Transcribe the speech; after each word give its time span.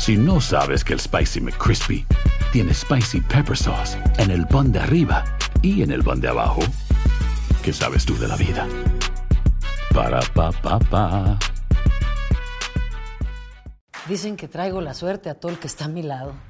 Si 0.00 0.16
no 0.16 0.40
sabes 0.40 0.82
que 0.82 0.94
el 0.94 0.98
Spicy 0.98 1.42
McCrispy 1.42 2.06
tiene 2.54 2.72
Spicy 2.72 3.20
Pepper 3.20 3.54
Sauce 3.54 3.98
en 4.16 4.30
el 4.30 4.46
pan 4.46 4.72
de 4.72 4.78
arriba 4.78 5.22
y 5.60 5.82
en 5.82 5.90
el 5.90 6.02
pan 6.02 6.22
de 6.22 6.28
abajo, 6.28 6.62
¿qué 7.62 7.70
sabes 7.70 8.06
tú 8.06 8.16
de 8.16 8.26
la 8.26 8.36
vida? 8.36 8.66
Para, 9.92 10.20
pa, 10.32 10.52
pa, 10.52 10.78
pa. 10.78 11.38
Dicen 14.08 14.38
que 14.38 14.48
traigo 14.48 14.80
la 14.80 14.94
suerte 14.94 15.28
a 15.28 15.34
todo 15.34 15.52
el 15.52 15.58
que 15.58 15.66
está 15.66 15.84
a 15.84 15.88
mi 15.88 16.02
lado. 16.02 16.32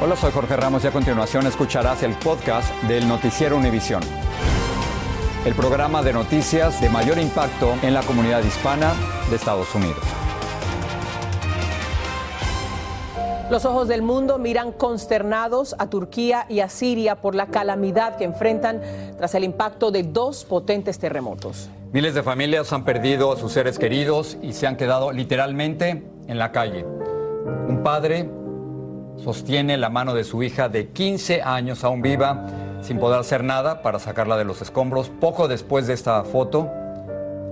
Hola, 0.00 0.16
soy 0.16 0.32
Jorge 0.32 0.56
Ramos 0.56 0.82
y 0.82 0.88
a 0.88 0.90
continuación 0.90 1.46
escucharás 1.46 2.02
el 2.02 2.14
podcast 2.14 2.70
del 2.82 3.06
Noticiero 3.06 3.56
Univisión. 3.56 4.02
El 5.46 5.54
programa 5.54 6.02
de 6.02 6.12
noticias 6.12 6.80
de 6.80 6.90
mayor 6.90 7.16
impacto 7.16 7.74
en 7.80 7.94
la 7.94 8.02
comunidad 8.02 8.42
hispana 8.42 8.92
de 9.30 9.36
Estados 9.36 9.72
Unidos. 9.72 10.02
Los 13.50 13.64
ojos 13.64 13.86
del 13.86 14.02
mundo 14.02 14.38
miran 14.38 14.72
consternados 14.72 15.76
a 15.78 15.88
Turquía 15.88 16.44
y 16.48 16.58
a 16.58 16.68
Siria 16.68 17.14
por 17.14 17.36
la 17.36 17.46
calamidad 17.46 18.16
que 18.16 18.24
enfrentan 18.24 18.82
tras 19.16 19.34
el 19.36 19.44
impacto 19.44 19.92
de 19.92 20.02
dos 20.02 20.44
potentes 20.44 20.98
terremotos. 20.98 21.70
Miles 21.92 22.14
de 22.14 22.24
familias 22.24 22.72
han 22.72 22.84
perdido 22.84 23.32
a 23.32 23.36
sus 23.36 23.52
seres 23.52 23.78
queridos 23.78 24.38
y 24.42 24.54
se 24.54 24.66
han 24.66 24.76
quedado 24.76 25.12
literalmente 25.12 26.02
en 26.26 26.38
la 26.38 26.50
calle. 26.50 26.84
Un 27.68 27.82
padre 27.84 28.28
sostiene 29.16 29.76
la 29.76 29.88
mano 29.88 30.14
de 30.14 30.24
su 30.24 30.42
hija 30.42 30.68
de 30.68 30.88
15 30.88 31.42
años 31.42 31.84
aún 31.84 32.02
viva, 32.02 32.46
sin 32.82 32.98
poder 32.98 33.20
hacer 33.20 33.44
nada 33.44 33.82
para 33.82 33.98
sacarla 33.98 34.36
de 34.36 34.44
los 34.44 34.60
escombros. 34.62 35.08
Poco 35.08 35.48
después 35.48 35.86
de 35.86 35.94
esta 35.94 36.22
foto, 36.24 36.70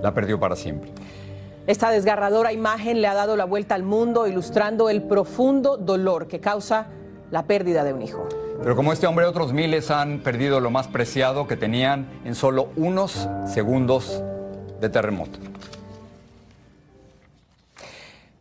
la 0.01 0.13
perdió 0.13 0.39
para 0.39 0.55
siempre. 0.55 0.91
Esta 1.65 1.89
desgarradora 1.91 2.51
imagen 2.51 3.01
le 3.01 3.07
ha 3.07 3.13
dado 3.13 3.37
la 3.37 3.45
vuelta 3.45 3.73
al 3.73 3.83
mundo, 3.83 4.27
ilustrando 4.27 4.89
el 4.89 5.03
profundo 5.03 5.77
dolor 5.77 6.27
que 6.27 6.39
causa 6.39 6.87
la 7.31 7.45
pérdida 7.45 7.83
de 7.83 7.93
un 7.93 8.01
hijo. 8.01 8.27
Pero 8.61 8.75
como 8.75 8.93
este 8.93 9.07
hombre, 9.07 9.25
otros 9.25 9.53
miles 9.53 9.89
han 9.89 10.19
perdido 10.19 10.59
lo 10.59 10.69
más 10.69 10.87
preciado 10.87 11.47
que 11.47 11.57
tenían 11.57 12.07
en 12.25 12.35
solo 12.35 12.69
unos 12.75 13.27
segundos 13.45 14.21
de 14.79 14.89
terremoto. 14.89 15.39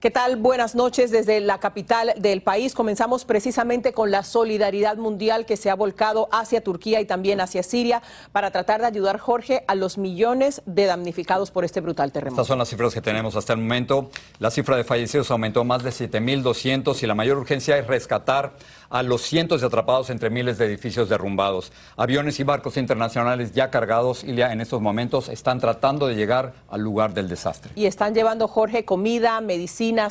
¿Qué 0.03 0.11
tal? 0.11 0.35
Buenas 0.35 0.75
noches 0.75 1.13
desde 1.13 1.39
la 1.39 1.61
capital 1.61 2.13
del 2.17 2.43
país. 2.43 2.75
Comenzamos 2.75 3.25
precisamente 3.25 3.93
con 3.93 4.11
la 4.11 4.25
solidaridad 4.25 4.97
mundial 4.97 5.47
que 5.47 5.57
se 5.57 5.71
ha 5.71 5.77
volcado 5.77 6.29
hacia 6.33 6.61
Turquía 6.61 7.01
y 7.01 7.05
también 7.05 7.41
hacia 7.41 7.63
Siria 7.63 8.03
para 8.33 8.51
tratar 8.51 8.81
de 8.81 8.89
ayudar, 8.89 9.21
Jorge, 9.21 9.63
a 9.69 9.77
los 9.77 9.99
millones 9.99 10.61
de 10.67 10.87
damnificados 10.87 11.53
por 11.53 11.65
este 11.65 11.81
brutal 11.81 12.11
terremoto. 12.11 12.43
Estas 12.43 12.49
son 12.49 12.59
las 12.59 12.69
cifras 12.69 12.93
que 12.93 13.01
tenemos 13.01 13.37
hasta 13.37 13.53
el 13.53 13.61
momento. 13.61 14.11
La 14.41 14.51
cifra 14.51 14.77
de 14.77 14.83
fallecidos 14.83 15.31
aumentó 15.31 15.63
más 15.63 15.85
de 15.85 15.91
7.200 15.91 17.01
y 17.01 17.07
la 17.07 17.15
mayor 17.15 17.39
urgencia 17.39 17.79
es 17.79 17.87
rescatar 17.87 18.55
a 18.93 19.03
los 19.03 19.23
cientos 19.23 19.63
de 19.63 19.69
atrapados 19.69 20.11
entre 20.11 20.29
miles 20.29 20.59
de 20.59 20.67
edificios 20.67 21.09
derrumbados. 21.09 21.73
Aviones 21.97 22.39
y 22.41 22.45
barcos 22.45 22.77
internacionales 22.77 23.53
ya 23.53 23.71
cargados 23.71 24.23
y 24.23 24.35
ya 24.35 24.53
en 24.53 24.61
estos 24.61 24.83
momentos 24.83 25.31
están 25.31 25.61
tratando 25.61 26.09
de 26.09 26.15
llegar 26.15 26.53
al 26.69 26.83
lugar 26.83 27.15
del 27.15 27.27
desastre. 27.27 27.73
Y 27.75 27.87
están 27.87 28.15
llevando, 28.15 28.49
Jorge, 28.49 28.85
comida, 28.85 29.41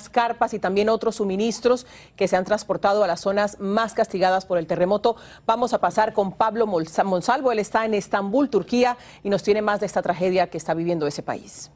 carpas 0.09 0.53
y 0.53 0.59
también 0.59 0.89
otros 0.89 1.15
suministros 1.15 1.85
que 2.15 2.27
se 2.27 2.35
han 2.35 2.45
transportado 2.45 3.03
a 3.03 3.07
las 3.07 3.21
zonas 3.21 3.59
más 3.59 3.93
castigadas 3.93 4.45
por 4.45 4.57
el 4.57 4.67
terremoto. 4.67 5.15
Vamos 5.45 5.73
a 5.73 5.79
pasar 5.79 6.13
con 6.13 6.31
Pablo 6.31 6.67
Monsalvo. 6.67 7.51
Él 7.51 7.59
está 7.59 7.85
en 7.85 7.93
Estambul, 7.93 8.49
Turquía, 8.49 8.97
y 9.23 9.29
nos 9.29 9.43
tiene 9.43 9.61
más 9.61 9.79
de 9.79 9.85
esta 9.85 10.01
tragedia 10.01 10.49
que 10.49 10.57
está 10.57 10.73
viviendo 10.73 11.07
ese 11.07 11.23
país. 11.23 11.71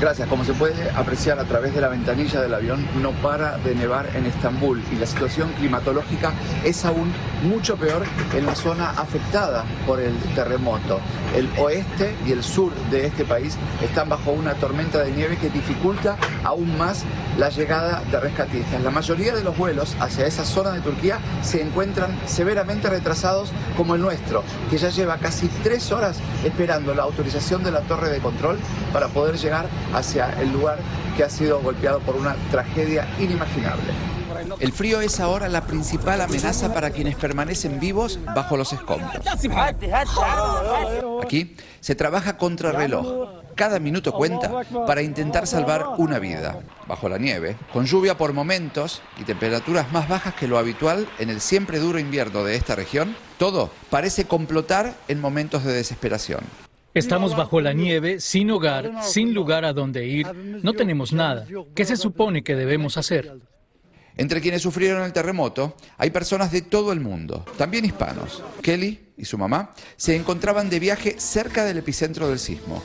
Gracias. 0.00 0.28
Como 0.28 0.44
se 0.44 0.54
puede 0.54 0.90
apreciar 0.90 1.38
a 1.38 1.44
través 1.44 1.74
de 1.74 1.80
la 1.80 1.88
ventanilla 1.88 2.40
del 2.40 2.52
avión, 2.52 2.84
no 3.00 3.12
para 3.12 3.58
de 3.58 3.74
nevar 3.74 4.08
en 4.14 4.26
Estambul 4.26 4.82
y 4.92 4.96
la 4.96 5.06
situación 5.06 5.52
climatológica 5.52 6.32
es 6.64 6.84
aún 6.84 7.12
mucho 7.44 7.76
peor 7.76 8.04
en 8.34 8.46
la 8.46 8.54
zona 8.54 8.90
afectada 8.90 9.64
por 9.86 10.00
el 10.00 10.16
terremoto. 10.34 11.00
El 11.36 11.48
oeste 11.58 12.14
y 12.26 12.32
el 12.32 12.42
sur 12.42 12.74
de 12.90 13.06
este 13.06 13.24
país 13.24 13.56
están 13.82 14.08
bajo 14.08 14.32
una 14.32 14.54
tormenta 14.54 15.02
de 15.02 15.12
nieve 15.12 15.36
que 15.36 15.48
dificulta 15.48 16.16
aún 16.42 16.76
más 16.76 17.04
la 17.38 17.48
llegada 17.48 18.02
de 18.10 18.20
rescatistas. 18.20 18.82
La 18.82 18.90
mayoría 18.90 19.34
de 19.34 19.42
los 19.42 19.56
vuelos 19.56 19.96
hacia 20.00 20.26
esa 20.26 20.44
zona 20.44 20.70
de 20.70 20.80
Turquía 20.80 21.18
se 21.42 21.62
encuentran 21.62 22.16
severamente 22.26 22.88
retrasados 22.88 23.50
como 23.76 23.94
el 23.94 24.00
nuestro, 24.00 24.44
que 24.70 24.78
ya 24.78 24.90
lleva 24.90 25.18
casi 25.18 25.48
tres 25.62 25.90
horas 25.92 26.18
esperando 26.44 26.94
la 26.94 27.02
autorización 27.02 27.62
de 27.64 27.72
la 27.72 27.80
torre 27.80 28.10
de 28.10 28.18
control 28.18 28.58
para 28.92 29.08
poder 29.08 29.36
llegar 29.36 29.66
hacia 29.92 30.30
el 30.40 30.52
lugar 30.52 30.78
que 31.16 31.24
ha 31.24 31.30
sido 31.30 31.60
golpeado 31.60 32.00
por 32.00 32.16
una 32.16 32.34
tragedia 32.50 33.06
inimaginable. 33.18 33.92
El 34.58 34.72
frío 34.72 35.00
es 35.00 35.20
ahora 35.20 35.48
la 35.48 35.62
principal 35.62 36.20
amenaza 36.20 36.72
para 36.72 36.90
quienes 36.90 37.16
permanecen 37.16 37.80
vivos 37.80 38.18
bajo 38.34 38.56
los 38.56 38.72
escombros. 38.72 39.12
Aquí 41.22 41.56
se 41.80 41.94
trabaja 41.94 42.36
contra 42.36 42.72
reloj. 42.72 43.44
Cada 43.54 43.78
minuto 43.78 44.12
cuenta 44.12 44.50
para 44.86 45.02
intentar 45.02 45.46
salvar 45.46 45.86
una 45.98 46.18
vida. 46.18 46.58
Bajo 46.88 47.08
la 47.08 47.18
nieve, 47.18 47.56
con 47.72 47.86
lluvia 47.86 48.18
por 48.18 48.32
momentos 48.32 49.00
y 49.20 49.24
temperaturas 49.24 49.92
más 49.92 50.08
bajas 50.08 50.34
que 50.34 50.48
lo 50.48 50.58
habitual 50.58 51.08
en 51.18 51.30
el 51.30 51.40
siempre 51.40 51.78
duro 51.78 51.98
invierno 52.00 52.42
de 52.42 52.56
esta 52.56 52.74
región, 52.74 53.16
todo 53.38 53.70
parece 53.90 54.26
complotar 54.26 54.94
en 55.06 55.20
momentos 55.20 55.64
de 55.64 55.72
desesperación. 55.72 56.40
Estamos 56.94 57.36
bajo 57.36 57.60
la 57.60 57.72
nieve, 57.72 58.20
sin 58.20 58.52
hogar, 58.52 59.02
sin 59.02 59.34
lugar 59.34 59.64
a 59.64 59.72
donde 59.72 60.06
ir, 60.06 60.32
no 60.32 60.74
tenemos 60.74 61.12
nada. 61.12 61.44
¿Qué 61.74 61.84
se 61.84 61.96
supone 61.96 62.44
que 62.44 62.54
debemos 62.54 62.96
hacer? 62.96 63.32
Entre 64.16 64.40
quienes 64.40 64.62
sufrieron 64.62 65.02
el 65.02 65.12
terremoto 65.12 65.74
hay 65.98 66.10
personas 66.10 66.52
de 66.52 66.62
todo 66.62 66.92
el 66.92 67.00
mundo, 67.00 67.44
también 67.58 67.84
hispanos. 67.84 68.44
Kelly 68.62 69.00
y 69.16 69.24
su 69.24 69.36
mamá 69.36 69.72
se 69.96 70.14
encontraban 70.14 70.70
de 70.70 70.78
viaje 70.78 71.18
cerca 71.18 71.64
del 71.64 71.78
epicentro 71.78 72.28
del 72.28 72.38
sismo. 72.38 72.80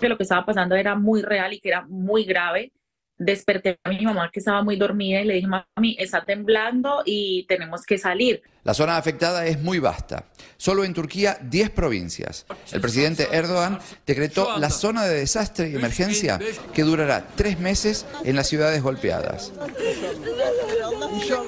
Que 0.00 0.08
lo 0.08 0.16
que 0.16 0.22
estaba 0.22 0.46
pasando 0.46 0.76
era 0.76 0.94
muy 0.94 1.22
real 1.22 1.52
y 1.52 1.58
que 1.58 1.70
era 1.70 1.84
muy 1.88 2.24
grave. 2.24 2.70
Desperté 3.18 3.78
a 3.84 3.90
mi 3.90 4.00
mamá 4.04 4.30
que 4.32 4.40
estaba 4.40 4.62
muy 4.62 4.76
dormida 4.76 5.20
y 5.20 5.24
le 5.24 5.34
dije, 5.34 5.46
mami, 5.46 5.96
está 5.98 6.24
temblando 6.24 7.02
y 7.04 7.44
tenemos 7.46 7.84
que 7.84 7.98
salir. 7.98 8.42
La 8.64 8.74
zona 8.74 8.96
afectada 8.96 9.46
es 9.46 9.60
muy 9.60 9.78
vasta. 9.78 10.24
Solo 10.56 10.84
en 10.84 10.94
Turquía 10.94 11.38
10 11.40 11.70
provincias. 11.70 12.46
El 12.72 12.80
presidente 12.80 13.28
Erdogan 13.32 13.78
decretó 14.06 14.58
la 14.58 14.70
zona 14.70 15.04
de 15.04 15.18
desastre 15.18 15.68
y 15.70 15.76
emergencia 15.76 16.38
que 16.72 16.82
durará 16.82 17.26
tres 17.36 17.58
meses 17.58 18.06
en 18.24 18.36
las 18.36 18.48
ciudades 18.48 18.82
golpeadas. 18.82 19.52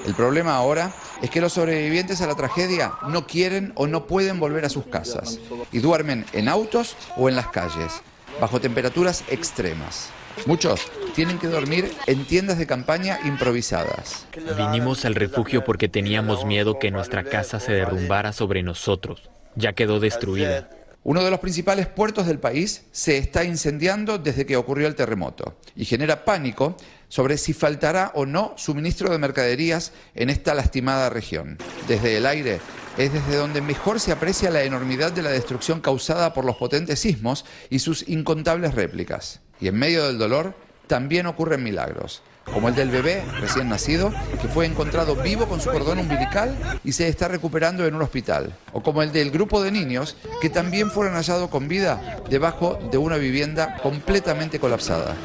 El 0.07 0.15
problema 0.15 0.57
ahora 0.57 0.93
es 1.23 1.31
que 1.31 1.41
los 1.41 1.53
sobrevivientes 1.53 2.21
a 2.21 2.27
la 2.27 2.35
tragedia 2.35 2.93
no 3.09 3.27
quieren 3.27 3.73
o 3.77 3.87
no 3.87 4.07
pueden 4.07 4.39
volver 4.39 4.65
a 4.65 4.69
sus 4.69 4.87
casas 4.87 5.39
y 5.73 5.79
duermen 5.79 6.27
en 6.33 6.49
autos 6.49 6.97
o 7.17 7.29
en 7.29 7.37
las 7.37 7.49
calles, 7.49 8.03
bajo 8.41 8.61
temperaturas 8.61 9.25
extremas. 9.29 10.11
Muchos 10.47 10.91
tienen 11.15 11.39
que 11.39 11.47
dormir 11.47 11.93
en 12.07 12.25
tiendas 12.25 12.59
de 12.59 12.67
campaña 12.67 13.19
improvisadas. 13.25 14.27
Vinimos 14.57 15.05
al 15.05 15.15
refugio 15.15 15.65
porque 15.65 15.89
teníamos 15.89 16.45
miedo 16.45 16.79
que 16.79 16.91
nuestra 16.91 17.25
casa 17.25 17.61
se 17.61 17.73
derrumbara 17.73 18.33
sobre 18.33 18.63
nosotros. 18.63 19.31
Ya 19.55 19.73
quedó 19.73 20.01
destruida. 20.01 20.69
Uno 21.05 21.23
de 21.23 21.31
los 21.31 21.41
principales 21.41 21.87
puertos 21.87 22.27
del 22.27 22.39
país 22.39 22.85
se 22.91 23.19
está 23.19 23.45
incendiando 23.45 24.17
desde 24.17 24.47
que 24.47 24.57
ocurrió 24.57 24.89
el 24.89 24.95
terremoto 24.95 25.59
y 25.77 25.85
genera 25.85 26.25
pánico 26.25 26.79
sobre 27.09 27.37
si 27.37 27.53
faltará 27.53 28.11
o 28.15 28.25
no 28.25 28.55
suministro 28.57 29.11
de 29.11 29.19
mercaderías 29.19 29.93
en 30.15 30.31
esta 30.31 30.55
lastimada 30.55 31.11
región. 31.11 31.59
Desde 31.87 32.17
el 32.17 32.25
aire 32.25 32.59
es 32.97 33.13
desde 33.13 33.37
donde 33.37 33.61
mejor 33.61 34.01
se 34.01 34.13
aprecia 34.13 34.51
la 34.51 34.63
enormidad 34.63 35.13
de 35.13 35.21
la 35.21 35.31
destrucción 35.31 35.83
causada 35.83 36.33
por 36.33 36.47
los 36.47 36.57
potentes 36.57 37.01
sismos 37.01 37.45
y 37.69 37.81
sus 37.81 38.09
incontables 38.09 38.75
réplicas. 38.75 39.41
Y 39.61 39.69
en 39.69 39.77
medio 39.77 40.07
del 40.07 40.17
dolor 40.17 40.55
también 40.87 41.27
ocurren 41.27 41.63
milagros 41.63 42.23
como 42.53 42.69
el 42.69 42.75
del 42.75 42.91
bebé 42.91 43.25
recién 43.41 43.69
nacido, 43.69 44.13
que 44.41 44.49
fue 44.49 44.67
encontrado 44.67 45.17
vivo 45.17 45.47
con 45.47 45.61
su 45.61 45.71
cordón 45.71 45.99
umbilical 45.99 46.81
y 46.85 46.93
se 46.93 47.09
está 47.09 47.29
recuperando 47.29 47.87
en 47.87 47.95
un 47.95 48.03
hospital, 48.03 48.55
o 48.73 48.83
como 48.83 49.03
el 49.03 49.13
del 49.13 49.31
grupo 49.31 49.63
de 49.63 49.71
niños 49.71 50.17
que 50.41 50.51
también 50.51 50.91
fueron 50.91 51.15
hallados 51.15 51.51
con 51.51 51.69
vida 51.69 52.19
debajo 52.29 52.79
de 52.91 52.99
una 52.99 53.17
vivienda 53.17 53.77
completamente 53.83 54.59
colapsada. 54.59 55.17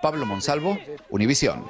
Pablo 0.00 0.26
Monsalvo, 0.26 0.78
Univisión. 1.10 1.64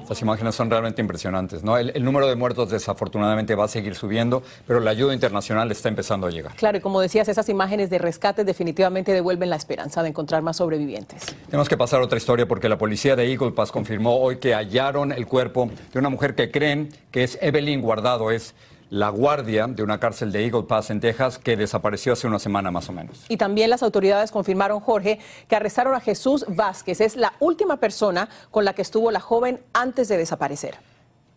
Estas 0.00 0.22
imágenes 0.22 0.54
son 0.54 0.70
realmente 0.70 1.00
impresionantes. 1.00 1.62
¿no? 1.62 1.76
El, 1.76 2.04
número 2.04 2.26
de 2.28 2.36
muertos 2.36 2.70
desafortunadamente 2.70 3.54
va 3.54 3.64
a 3.64 3.68
seguir 3.68 3.94
subiendo, 3.94 4.42
pero 4.66 4.80
la 4.80 4.90
ayuda 4.90 5.14
internacional 5.14 5.70
está 5.70 5.88
empezando 5.88 6.26
a 6.26 6.30
llegar. 6.30 6.54
Claro, 6.56 6.78
y 6.78 6.80
como 6.80 7.00
decías, 7.00 7.28
esas 7.28 7.48
imágenes 7.48 7.90
de 7.90 7.98
rescate 7.98 8.44
definitivamente 8.44 9.12
devuelven 9.12 9.50
la 9.50 9.56
esperanza 9.56 10.02
de 10.02 10.08
encontrar 10.08 10.42
más 10.42 10.56
sobrevivientes. 10.56 11.34
Tenemos 11.46 11.68
que 11.68 11.76
pasar 11.76 12.00
a 12.00 12.04
otra 12.04 12.18
historia 12.18 12.46
porque 12.46 12.68
la 12.68 12.78
policía 12.78 13.16
de 13.16 13.30
Eagle 13.30 13.52
Pass 13.52 13.72
confirmó 13.72 14.16
hoy 14.16 14.36
que 14.36 14.54
hallaron 14.54 15.12
el 15.12 15.26
cuerpo 15.26 15.70
de 15.92 15.98
una 15.98 16.08
mujer 16.08 16.34
que 16.34 16.50
creen 16.50 16.90
que 17.10 17.24
es 17.24 17.38
Evelyn 17.40 17.80
Guardado. 17.80 18.30
Es 18.30 18.54
la 18.92 19.08
guardia 19.08 19.66
de 19.66 19.82
una 19.82 19.98
cárcel 19.98 20.30
de 20.32 20.44
Eagle 20.44 20.64
Pass 20.64 20.90
en 20.90 21.00
Texas 21.00 21.38
que 21.38 21.56
desapareció 21.56 22.12
hace 22.12 22.26
una 22.26 22.38
semana 22.38 22.70
más 22.70 22.90
o 22.90 22.92
menos. 22.92 23.24
Y 23.30 23.38
también 23.38 23.70
las 23.70 23.82
autoridades 23.82 24.30
confirmaron, 24.30 24.80
Jorge, 24.80 25.18
que 25.48 25.56
arrestaron 25.56 25.94
a 25.94 26.00
Jesús 26.00 26.44
Vázquez. 26.46 27.00
Es 27.00 27.16
la 27.16 27.32
última 27.40 27.78
persona 27.78 28.28
con 28.50 28.66
la 28.66 28.74
que 28.74 28.82
estuvo 28.82 29.10
la 29.10 29.20
joven 29.20 29.60
antes 29.72 30.08
de 30.08 30.18
desaparecer. 30.18 30.74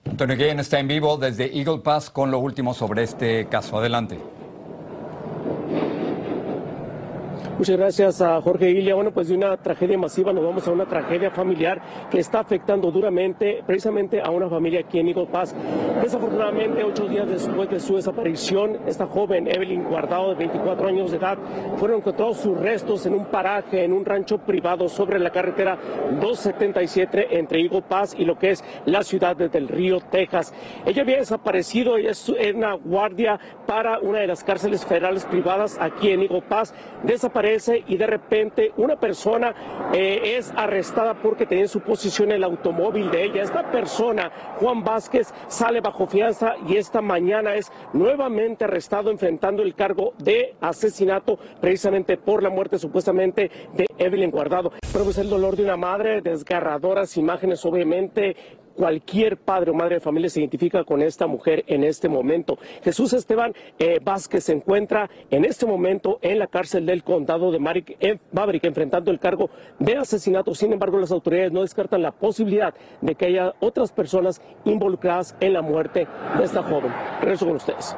Antonio 0.03 0.35
Guillén 0.35 0.59
está 0.59 0.79
en 0.79 0.89
vivo 0.89 1.15
desde 1.15 1.57
Eagle 1.57 1.79
Pass 1.79 2.09
con 2.09 2.29
lo 2.29 2.39
último 2.39 2.73
sobre 2.73 3.03
este 3.03 3.47
caso. 3.47 3.77
Adelante. 3.77 4.19
Muchas 7.57 7.77
gracias 7.77 8.21
a 8.21 8.41
Jorge 8.41 8.69
Ilia. 8.69 8.95
Bueno, 8.95 9.11
pues 9.11 9.29
de 9.29 9.33
una 9.33 9.55
tragedia 9.55 9.97
masiva 9.97 10.33
nos 10.33 10.43
vamos 10.43 10.67
a 10.67 10.71
una 10.71 10.85
tragedia 10.85 11.31
familiar 11.31 11.81
que 12.11 12.19
está 12.19 12.41
afectando 12.41 12.91
duramente 12.91 13.63
precisamente 13.65 14.21
a 14.21 14.29
una 14.29 14.49
familia 14.49 14.81
aquí 14.81 14.99
en 14.99 15.13
Pass. 15.27 15.55
Desafortunadamente, 16.03 16.83
ocho 16.83 17.07
días 17.07 17.29
después 17.29 17.69
de 17.69 17.79
su 17.79 17.95
desaparición, 17.95 18.79
esta 18.85 19.07
joven 19.07 19.47
Evelyn 19.47 19.85
Guardado, 19.85 20.31
de 20.31 20.35
24 20.35 20.87
años 20.89 21.11
de 21.11 21.17
edad, 21.17 21.37
fueron 21.77 21.99
encontrados 21.99 22.39
sus 22.39 22.59
restos 22.59 23.05
en 23.05 23.13
un 23.13 23.25
paraje, 23.27 23.85
en 23.85 23.93
un 23.93 24.03
rancho 24.03 24.37
privado 24.39 24.89
sobre 24.89 25.17
la 25.17 25.29
carretera 25.29 25.77
277 26.19 27.39
entre 27.39 27.69
Pass 27.87 28.17
y 28.19 28.25
lo 28.25 28.37
que 28.37 28.51
es 28.51 28.65
la 28.85 29.01
ciudad 29.01 29.33
del 29.33 29.69
Río, 29.69 30.01
Texas. 30.01 30.53
Ella 30.85 31.03
había 31.03 31.17
desaparecido, 31.19 31.95
ella 31.95 32.11
es 32.11 32.27
una 32.27 32.73
guardia 32.73 33.39
para 33.65 33.99
una 33.99 34.19
de 34.19 34.27
las 34.27 34.43
cárceles 34.43 34.85
federales 34.85 35.23
privadas 35.23 35.77
aquí 35.79 36.09
en 36.09 36.27
Pass. 36.49 36.73
Desapareció 37.03 37.44
y 37.87 37.97
de 37.97 38.07
repente 38.07 38.71
una 38.77 38.95
persona 38.95 39.53
eh, 39.93 40.35
es 40.37 40.51
arrestada 40.55 41.13
porque 41.21 41.45
tenía 41.45 41.65
en 41.65 41.69
su 41.69 41.81
posición 41.81 42.31
el 42.31 42.43
automóvil 42.43 43.11
de 43.11 43.23
ella. 43.23 43.43
Esta 43.43 43.71
persona, 43.71 44.31
Juan 44.59 44.83
Vázquez, 44.83 45.31
sale 45.47 45.79
bajo 45.79 46.07
fianza 46.07 46.55
y 46.67 46.77
esta 46.77 47.01
mañana 47.01 47.53
es 47.53 47.71
nuevamente 47.93 48.63
arrestado 48.63 49.11
enfrentando 49.11 49.61
el 49.61 49.75
cargo 49.75 50.13
de 50.17 50.55
asesinato 50.59 51.37
precisamente 51.61 52.17
por 52.17 52.41
la 52.41 52.49
muerte 52.49 52.79
supuestamente 52.79 53.51
de 53.73 53.85
Evelyn 53.99 54.31
Guardado. 54.31 54.71
Pero 54.91 55.05
pues 55.05 55.19
el 55.19 55.29
dolor 55.29 55.55
de 55.55 55.63
una 55.63 55.77
madre, 55.77 56.21
desgarradoras 56.21 57.15
imágenes 57.15 57.63
obviamente 57.63 58.35
cualquier 58.75 59.37
padre 59.37 59.71
o 59.71 59.73
madre 59.73 59.95
de 59.95 60.01
familia 60.01 60.29
se 60.29 60.39
identifica 60.39 60.83
con 60.83 61.01
esta 61.01 61.27
mujer 61.27 61.63
en 61.67 61.83
este 61.83 62.09
momento. 62.09 62.57
Jesús 62.83 63.13
Esteban 63.13 63.53
eh, 63.79 63.99
Vázquez 64.03 64.43
se 64.43 64.53
encuentra 64.53 65.09
en 65.31 65.45
este 65.45 65.65
momento 65.65 66.19
en 66.21 66.39
la 66.39 66.47
cárcel 66.47 66.85
del 66.85 67.03
condado 67.03 67.51
de 67.51 67.59
Maverick, 67.59 68.65
enfrentando 68.65 69.11
el 69.11 69.19
cargo 69.19 69.49
de 69.79 69.97
asesinato. 69.97 70.53
Sin 70.53 70.73
embargo, 70.73 70.99
las 70.99 71.11
autoridades 71.11 71.51
no 71.51 71.61
descartan 71.61 72.01
la 72.01 72.11
posibilidad 72.11 72.73
de 73.01 73.15
que 73.15 73.25
haya 73.27 73.53
otras 73.59 73.91
personas 73.91 74.41
involucradas 74.65 75.35
en 75.39 75.53
la 75.53 75.61
muerte 75.61 76.07
de 76.37 76.43
esta 76.43 76.63
joven. 76.63 76.93
Regreso 77.21 77.45
con 77.45 77.55
ustedes. 77.55 77.95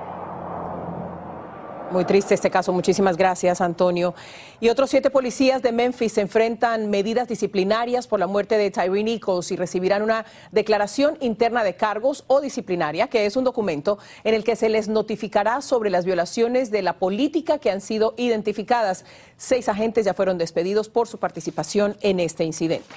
Muy 1.90 2.04
triste 2.04 2.34
este 2.34 2.52
caso. 2.52 2.74
Muchísimas 2.74 3.16
gracias, 3.16 3.62
Antonio. 3.62 4.14
Y 4.60 4.68
otros 4.68 4.90
siete 4.90 5.10
policías 5.10 5.62
de 5.62 5.72
Memphis 5.72 6.14
se 6.14 6.22
enfrentan 6.22 6.90
medidas 6.90 7.30
disciplinarias 7.30 8.08
por 8.08 8.20
la 8.20 8.28
muerte 8.28 8.58
de 8.58 8.70
Tyree 8.72 9.04
Nichols 9.04 9.52
y 9.52 9.56
recibirán 9.56 10.02
una 10.02 10.26
declaración 10.52 11.18
interna 11.22 11.64
de 11.64 11.76
cargos 11.76 12.26
o 12.28 12.42
disciplinaria, 12.42 13.08
que 13.08 13.26
es 13.26 13.38
un 13.38 13.46
documento 13.46 14.00
en 14.26 14.34
el 14.34 14.44
que 14.44 14.58
se 14.58 14.68
les 14.68 14.90
notificará 14.90 15.62
sobre 15.62 15.90
las 15.90 16.04
violaciones 16.04 16.72
de 16.72 16.82
la 16.82 17.00
política 17.00 17.58
que 17.58 17.72
han 17.72 17.80
sido 17.80 18.14
identificadas. 18.18 19.06
Seis 19.38 19.70
agentes 19.70 20.04
ya 20.06 20.14
fueron 20.14 20.38
despedidos 20.38 20.90
por 20.90 21.08
su 21.08 21.20
participación 21.20 21.96
en 22.02 22.20
este 22.20 22.44
incidente. 22.44 22.94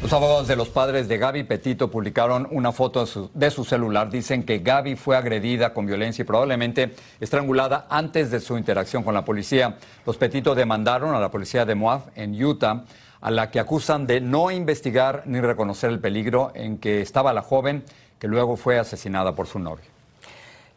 Los 0.00 0.12
abogados 0.12 0.46
de 0.46 0.54
los 0.54 0.68
padres 0.68 1.08
de 1.08 1.18
Gaby 1.18 1.42
Petito 1.42 1.90
publicaron 1.90 2.46
una 2.50 2.70
foto 2.70 3.04
de 3.34 3.50
su, 3.50 3.64
celular. 3.64 4.10
Dicen 4.10 4.44
que 4.44 4.60
Gaby 4.60 4.94
fue 4.94 5.16
agredida 5.16 5.74
con 5.74 5.86
violencia 5.86 6.22
y 6.22 6.26
probablemente 6.26 6.94
estrangulada 7.20 7.86
antes 7.90 8.30
de 8.30 8.40
su 8.40 8.56
interacción 8.56 9.02
con 9.02 9.14
la 9.14 9.24
policía. 9.24 9.76
Los 10.06 10.16
Petito 10.16 10.54
demandaron 10.54 11.14
a 11.14 11.20
la 11.20 11.30
policía 11.30 11.64
de 11.64 11.74
Moab 11.74 12.02
en 12.14 12.42
Utah, 12.42 12.84
a 13.20 13.30
la 13.30 13.50
que 13.50 13.58
acusan 13.58 14.06
de 14.06 14.20
no 14.20 14.50
investigar 14.50 15.24
ni 15.26 15.40
reconocer 15.40 15.90
el 15.90 15.98
peligro 15.98 16.52
en 16.54 16.78
que 16.78 17.00
estaba 17.00 17.32
la 17.32 17.42
joven, 17.42 17.84
que 18.18 18.28
luego 18.28 18.56
fue 18.56 18.78
asesinada 18.78 19.34
por 19.34 19.48
su 19.48 19.58
novio. 19.58 19.97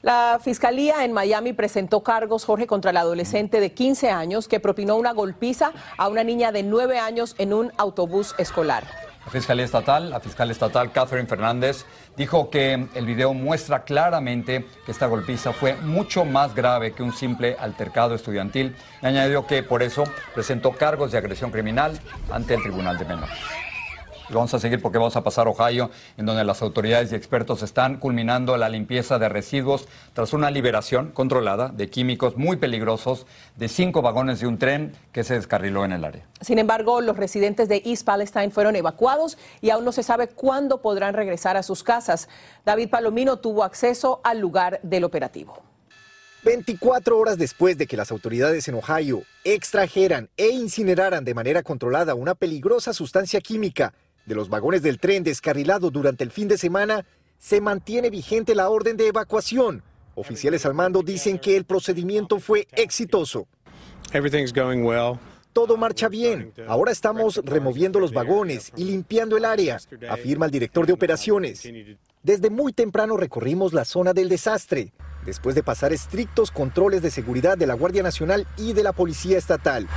La 0.01 0.39
Fiscalía 0.41 1.05
en 1.05 1.13
Miami 1.13 1.53
presentó 1.53 2.01
cargos, 2.01 2.43
Jorge, 2.43 2.65
contra 2.65 2.89
el 2.89 2.97
adolescente 2.97 3.59
de 3.59 3.71
15 3.71 4.09
años 4.09 4.47
que 4.47 4.59
propinó 4.59 4.95
una 4.95 5.11
golpiza 5.11 5.73
a 5.95 6.07
una 6.07 6.23
niña 6.23 6.51
de 6.51 6.63
9 6.63 6.97
años 6.97 7.35
en 7.37 7.53
un 7.53 7.71
autobús 7.77 8.33
escolar. 8.39 8.83
La 9.23 9.31
Fiscalía 9.31 9.63
Estatal, 9.63 10.09
la 10.09 10.19
fiscal 10.19 10.49
estatal 10.49 10.91
Catherine 10.91 11.27
Fernández, 11.27 11.85
dijo 12.17 12.49
que 12.49 12.87
el 12.95 13.05
video 13.05 13.35
muestra 13.35 13.83
claramente 13.83 14.65
que 14.83 14.91
esta 14.91 15.05
golpiza 15.05 15.53
fue 15.53 15.75
mucho 15.75 16.25
más 16.25 16.55
grave 16.55 16.93
que 16.93 17.03
un 17.03 17.13
simple 17.13 17.55
altercado 17.59 18.15
estudiantil 18.15 18.75
y 19.03 19.05
añadió 19.05 19.45
que 19.45 19.61
por 19.61 19.83
eso 19.83 20.05
presentó 20.33 20.71
cargos 20.71 21.11
de 21.11 21.19
agresión 21.19 21.51
criminal 21.51 21.99
ante 22.31 22.55
el 22.55 22.63
Tribunal 22.63 22.97
de 22.97 23.05
Menores 23.05 23.37
vamos 24.33 24.53
a 24.53 24.59
seguir 24.59 24.81
porque 24.81 24.97
vamos 24.97 25.15
a 25.15 25.23
pasar 25.23 25.47
a 25.47 25.51
Ohio, 25.51 25.89
en 26.17 26.25
donde 26.25 26.43
las 26.43 26.61
autoridades 26.61 27.11
y 27.11 27.15
expertos 27.15 27.63
están 27.63 27.97
culminando 27.97 28.57
la 28.57 28.69
limpieza 28.69 29.19
de 29.19 29.29
residuos 29.29 29.87
tras 30.13 30.33
una 30.33 30.51
liberación 30.51 31.11
controlada 31.11 31.69
de 31.69 31.89
químicos 31.89 32.37
muy 32.37 32.57
peligrosos 32.57 33.25
de 33.57 33.67
cinco 33.67 34.01
vagones 34.01 34.39
de 34.39 34.47
un 34.47 34.57
tren 34.57 34.93
que 35.11 35.23
se 35.23 35.35
descarriló 35.35 35.85
en 35.85 35.93
el 35.93 36.05
área. 36.05 36.25
Sin 36.41 36.59
embargo, 36.59 37.01
los 37.01 37.17
residentes 37.17 37.69
de 37.69 37.81
East 37.85 38.05
Palestine 38.05 38.51
fueron 38.51 38.75
evacuados 38.75 39.37
y 39.61 39.69
aún 39.69 39.85
no 39.85 39.91
se 39.91 40.03
sabe 40.03 40.27
cuándo 40.27 40.81
podrán 40.81 41.13
regresar 41.13 41.57
a 41.57 41.63
sus 41.63 41.83
casas. 41.83 42.29
David 42.65 42.89
Palomino 42.89 43.37
tuvo 43.37 43.63
acceso 43.63 44.21
al 44.23 44.39
lugar 44.39 44.79
del 44.83 45.03
operativo. 45.03 45.61
24 46.43 47.19
horas 47.19 47.37
después 47.37 47.77
de 47.77 47.85
que 47.85 47.95
las 47.95 48.09
autoridades 48.09 48.67
en 48.67 48.73
Ohio 48.73 49.21
extrajeran 49.43 50.29
e 50.37 50.49
incineraran 50.49 51.23
de 51.23 51.35
manera 51.35 51.61
controlada 51.61 52.15
una 52.15 52.33
peligrosa 52.33 52.93
sustancia 52.93 53.41
química 53.41 53.93
de 54.25 54.35
los 54.35 54.49
vagones 54.49 54.81
del 54.81 54.99
tren 54.99 55.23
descarrilado 55.23 55.91
durante 55.91 56.23
el 56.23 56.31
fin 56.31 56.47
de 56.47 56.57
semana, 56.57 57.05
se 57.37 57.59
mantiene 57.61 58.09
vigente 58.09 58.55
la 58.55 58.69
orden 58.69 58.97
de 58.97 59.07
evacuación. 59.07 59.83
Oficiales 60.15 60.65
al 60.65 60.73
mando 60.73 61.01
dicen 61.01 61.39
que 61.39 61.55
el 61.55 61.65
procedimiento 61.65 62.39
fue 62.39 62.67
exitoso. 62.73 63.47
Todo 65.53 65.75
marcha 65.75 66.07
bien. 66.07 66.53
Ahora 66.67 66.91
estamos 66.91 67.41
removiendo 67.43 67.99
los 67.99 68.13
vagones 68.13 68.71
y 68.75 68.85
limpiando 68.85 69.35
el 69.37 69.45
área, 69.45 69.79
afirma 70.09 70.45
el 70.45 70.51
director 70.51 70.85
de 70.85 70.93
operaciones. 70.93 71.67
Desde 72.23 72.49
muy 72.49 72.71
temprano 72.71 73.17
recorrimos 73.17 73.73
la 73.73 73.83
zona 73.83 74.13
del 74.13 74.29
desastre, 74.29 74.93
después 75.25 75.55
de 75.55 75.63
pasar 75.63 75.91
estrictos 75.91 76.51
controles 76.51 77.01
de 77.01 77.11
seguridad 77.11 77.57
de 77.57 77.67
la 77.67 77.73
Guardia 77.73 78.03
Nacional 78.03 78.47
y 78.57 78.73
de 78.73 78.83
la 78.83 78.93
Policía 78.93 79.37
Estatal. 79.37 79.87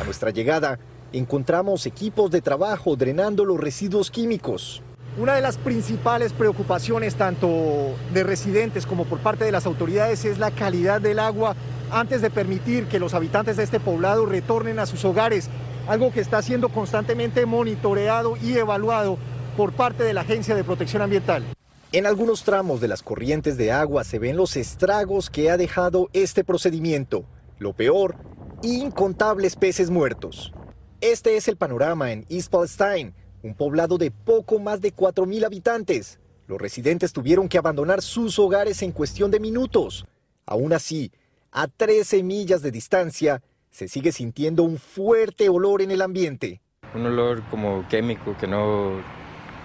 A 0.00 0.04
nuestra 0.04 0.30
llegada, 0.30 0.78
encontramos 1.12 1.86
equipos 1.86 2.30
de 2.30 2.40
trabajo 2.40 2.96
drenando 2.96 3.44
los 3.44 3.58
residuos 3.58 4.10
químicos. 4.10 4.82
Una 5.16 5.34
de 5.34 5.40
las 5.40 5.56
principales 5.58 6.32
preocupaciones 6.32 7.16
tanto 7.16 7.48
de 8.12 8.22
residentes 8.22 8.86
como 8.86 9.04
por 9.04 9.18
parte 9.18 9.44
de 9.44 9.52
las 9.52 9.66
autoridades 9.66 10.24
es 10.24 10.38
la 10.38 10.50
calidad 10.50 11.00
del 11.00 11.18
agua 11.18 11.56
antes 11.90 12.22
de 12.22 12.30
permitir 12.30 12.86
que 12.86 13.00
los 13.00 13.14
habitantes 13.14 13.56
de 13.56 13.64
este 13.64 13.80
poblado 13.80 14.26
retornen 14.26 14.78
a 14.78 14.86
sus 14.86 15.04
hogares, 15.04 15.48
algo 15.88 16.12
que 16.12 16.20
está 16.20 16.40
siendo 16.42 16.68
constantemente 16.68 17.46
monitoreado 17.46 18.36
y 18.36 18.58
evaluado 18.58 19.18
por 19.56 19.72
parte 19.72 20.04
de 20.04 20.14
la 20.14 20.20
Agencia 20.20 20.54
de 20.54 20.62
Protección 20.62 21.02
Ambiental. 21.02 21.44
En 21.90 22.06
algunos 22.06 22.44
tramos 22.44 22.80
de 22.80 22.88
las 22.88 23.02
corrientes 23.02 23.56
de 23.56 23.72
agua 23.72 24.04
se 24.04 24.18
ven 24.18 24.36
los 24.36 24.56
estragos 24.56 25.30
que 25.30 25.50
ha 25.50 25.56
dejado 25.56 26.10
este 26.12 26.44
procedimiento. 26.44 27.24
Lo 27.58 27.72
peor, 27.72 28.16
incontables 28.62 29.56
peces 29.56 29.90
muertos. 29.90 30.52
Este 31.00 31.36
es 31.36 31.46
el 31.46 31.56
panorama 31.56 32.10
en 32.10 32.26
East 32.28 32.50
Palestine, 32.50 33.14
un 33.44 33.54
poblado 33.54 33.98
de 33.98 34.10
poco 34.10 34.58
más 34.58 34.80
de 34.80 34.92
4.000 34.92 35.46
habitantes. 35.46 36.18
Los 36.48 36.60
residentes 36.60 37.12
tuvieron 37.12 37.48
que 37.48 37.56
abandonar 37.56 38.02
sus 38.02 38.36
hogares 38.40 38.82
en 38.82 38.90
cuestión 38.90 39.30
de 39.30 39.38
minutos. 39.38 40.06
Aún 40.44 40.72
así, 40.72 41.12
a 41.52 41.68
13 41.68 42.24
millas 42.24 42.62
de 42.62 42.72
distancia, 42.72 43.42
se 43.70 43.86
sigue 43.86 44.10
sintiendo 44.10 44.64
un 44.64 44.76
fuerte 44.76 45.48
olor 45.48 45.82
en 45.82 45.92
el 45.92 46.02
ambiente. 46.02 46.60
Un 46.92 47.06
olor 47.06 47.44
como 47.48 47.86
químico 47.86 48.36
que 48.36 48.48
no, 48.48 49.00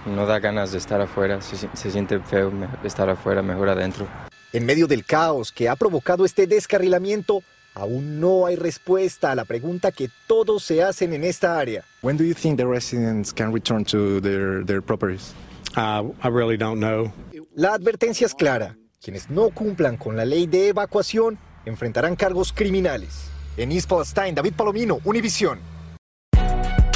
no 0.05 0.27
da 0.27 0.37
ganas 0.37 0.71
de 0.71 0.77
estar 0.77 1.01
afuera. 1.01 1.41
Se, 1.41 1.67
se 1.73 1.89
siente 1.89 2.19
feo 2.19 2.51
estar 2.83 3.09
afuera, 3.09 3.41
mejor 3.41 3.69
adentro. 3.69 4.07
En 4.51 4.67
medio 4.67 4.85
del 4.85 5.03
caos 5.03 5.51
que 5.51 5.67
ha 5.67 5.75
provocado 5.75 6.25
este 6.25 6.45
descarrilamiento, 6.45 7.41
aún 7.75 8.19
no 8.19 8.45
hay 8.45 8.55
respuesta 8.55 9.31
a 9.31 9.35
la 9.35 9.45
pregunta 9.45 9.91
que 9.91 10.09
todos 10.27 10.63
se 10.63 10.83
hacen 10.83 11.13
en 11.13 11.23
esta 11.23 11.57
área. 11.59 11.83
When 12.01 12.17
do 12.17 12.23
you 12.23 12.33
think 12.33 12.57
the 12.57 12.65
residents 12.65 13.33
can 13.33 13.53
return 13.53 13.83
to 13.85 14.19
their, 14.21 14.65
their 14.65 14.81
properties? 14.81 15.33
Uh, 15.75 16.11
I 16.23 16.29
really 16.29 16.57
don't 16.57 16.79
know. 16.79 17.11
La 17.55 17.73
advertencia 17.73 18.25
es 18.25 18.33
clara. 18.33 18.77
Quienes 19.01 19.29
no 19.29 19.49
cumplan 19.49 19.97
con 19.97 20.15
la 20.15 20.25
ley 20.25 20.47
de 20.47 20.69
evacuación 20.69 21.37
enfrentarán 21.65 22.15
cargos 22.15 22.53
criminales. 22.53 23.29
En 23.57 23.71
East 23.71 23.89
Palestine, 23.89 24.33
David 24.33 24.53
Palomino, 24.55 24.99
Univisión. 25.03 25.59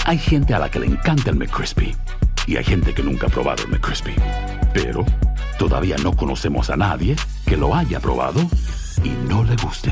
Hay 0.05 0.17
gente 0.17 0.53
a 0.53 0.59
la 0.59 0.71
que 0.71 0.79
le 0.79 0.85
encanta 0.85 1.31
el 1.31 1.35
McCrispy 1.35 1.93
y 2.47 2.55
hay 2.55 2.63
gente 2.63 2.93
que 2.93 3.03
nunca 3.03 3.27
ha 3.27 3.29
probado 3.29 3.63
el 3.63 3.69
McCrispy. 3.69 4.15
Pero 4.73 5.05
todavía 5.59 5.97
no 5.97 6.15
conocemos 6.15 6.69
a 6.69 6.77
nadie 6.77 7.15
que 7.45 7.57
lo 7.57 7.75
haya 7.75 7.99
probado 7.99 8.39
y 9.03 9.09
no 9.27 9.43
le 9.43 9.55
guste. 9.57 9.91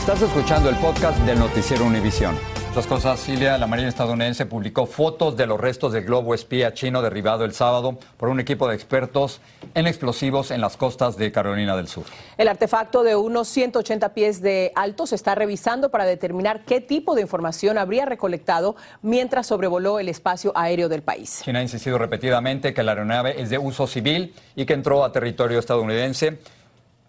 Estás 0.00 0.22
escuchando 0.22 0.70
el 0.70 0.76
podcast 0.76 1.18
del 1.20 1.38
noticiero 1.38 1.84
Univisión. 1.84 2.34
Otras 2.70 2.86
cosas, 2.86 3.20
Cilia, 3.20 3.58
la 3.58 3.66
Marina 3.66 3.90
estadounidense 3.90 4.46
publicó 4.46 4.86
fotos 4.86 5.36
de 5.36 5.46
los 5.46 5.60
restos 5.60 5.92
del 5.92 6.04
globo 6.04 6.34
espía 6.34 6.72
chino 6.72 7.02
derribado 7.02 7.44
el 7.44 7.52
sábado 7.52 7.98
por 8.16 8.30
un 8.30 8.40
equipo 8.40 8.66
de 8.66 8.74
expertos 8.74 9.42
en 9.74 9.86
explosivos 9.86 10.52
en 10.52 10.62
las 10.62 10.78
costas 10.78 11.18
de 11.18 11.30
Carolina 11.30 11.76
del 11.76 11.86
Sur. 11.86 12.04
El 12.38 12.48
artefacto 12.48 13.02
de 13.02 13.14
unos 13.14 13.46
180 13.48 14.14
pies 14.14 14.40
de 14.40 14.72
alto 14.74 15.06
se 15.06 15.16
está 15.16 15.34
revisando 15.34 15.90
para 15.90 16.06
determinar 16.06 16.64
qué 16.64 16.80
tipo 16.80 17.14
de 17.14 17.20
información 17.20 17.76
habría 17.76 18.06
recolectado 18.06 18.76
mientras 19.02 19.48
sobrevoló 19.48 19.98
el 20.00 20.08
espacio 20.08 20.52
aéreo 20.56 20.88
del 20.88 21.02
país. 21.02 21.42
China 21.44 21.58
ha 21.58 21.62
insistido 21.62 21.98
repetidamente 21.98 22.72
que 22.72 22.82
la 22.82 22.92
aeronave 22.92 23.40
es 23.40 23.50
de 23.50 23.58
uso 23.58 23.86
civil 23.86 24.34
y 24.56 24.64
que 24.64 24.72
entró 24.72 25.04
a 25.04 25.12
territorio 25.12 25.58
estadounidense 25.58 26.38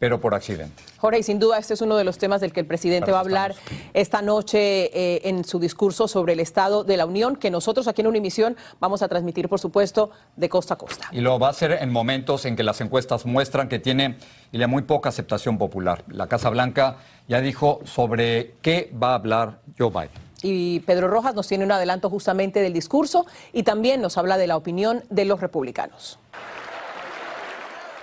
pero 0.01 0.19
por 0.19 0.33
accidente. 0.33 0.81
Jorge, 0.97 1.19
y 1.19 1.23
sin 1.23 1.37
duda 1.37 1.59
este 1.59 1.75
es 1.75 1.81
uno 1.81 1.95
de 1.95 2.03
los 2.03 2.17
temas 2.17 2.41
del 2.41 2.51
que 2.51 2.59
el 2.59 2.65
presidente 2.65 3.11
va 3.11 3.19
a 3.19 3.21
hablar 3.21 3.53
esta 3.93 4.23
noche 4.23 4.85
eh, 4.97 5.29
en 5.29 5.45
su 5.45 5.59
discurso 5.59 6.07
sobre 6.07 6.33
el 6.33 6.39
Estado 6.39 6.83
de 6.83 6.97
la 6.97 7.05
Unión, 7.05 7.35
que 7.35 7.51
nosotros 7.51 7.87
aquí 7.87 8.01
en 8.01 8.07
Unimisión 8.07 8.57
vamos 8.79 9.03
a 9.03 9.07
transmitir, 9.07 9.47
por 9.47 9.59
supuesto, 9.59 10.09
de 10.35 10.49
costa 10.49 10.73
a 10.73 10.77
costa. 10.79 11.07
Y 11.11 11.21
lo 11.21 11.37
va 11.37 11.47
a 11.47 11.49
hacer 11.51 11.73
en 11.73 11.91
momentos 11.91 12.45
en 12.45 12.55
que 12.55 12.63
las 12.63 12.81
encuestas 12.81 13.27
muestran 13.27 13.69
que 13.69 13.77
tiene 13.77 14.17
y 14.51 14.57
muy 14.65 14.81
poca 14.81 15.09
aceptación 15.09 15.59
popular. 15.59 16.03
La 16.07 16.25
Casa 16.25 16.49
Blanca 16.49 16.97
ya 17.27 17.39
dijo 17.39 17.81
sobre 17.83 18.55
qué 18.63 18.91
va 18.91 19.11
a 19.11 19.15
hablar 19.15 19.59
Joe 19.77 19.91
Biden. 19.91 20.09
Y 20.41 20.79
Pedro 20.79 21.09
Rojas 21.09 21.35
nos 21.35 21.47
tiene 21.47 21.63
un 21.63 21.71
adelanto 21.71 22.09
justamente 22.09 22.59
del 22.59 22.73
discurso 22.73 23.27
y 23.53 23.61
también 23.61 24.01
nos 24.01 24.17
habla 24.17 24.37
de 24.37 24.47
la 24.47 24.57
opinión 24.57 25.03
de 25.11 25.25
los 25.25 25.41
republicanos. 25.41 26.17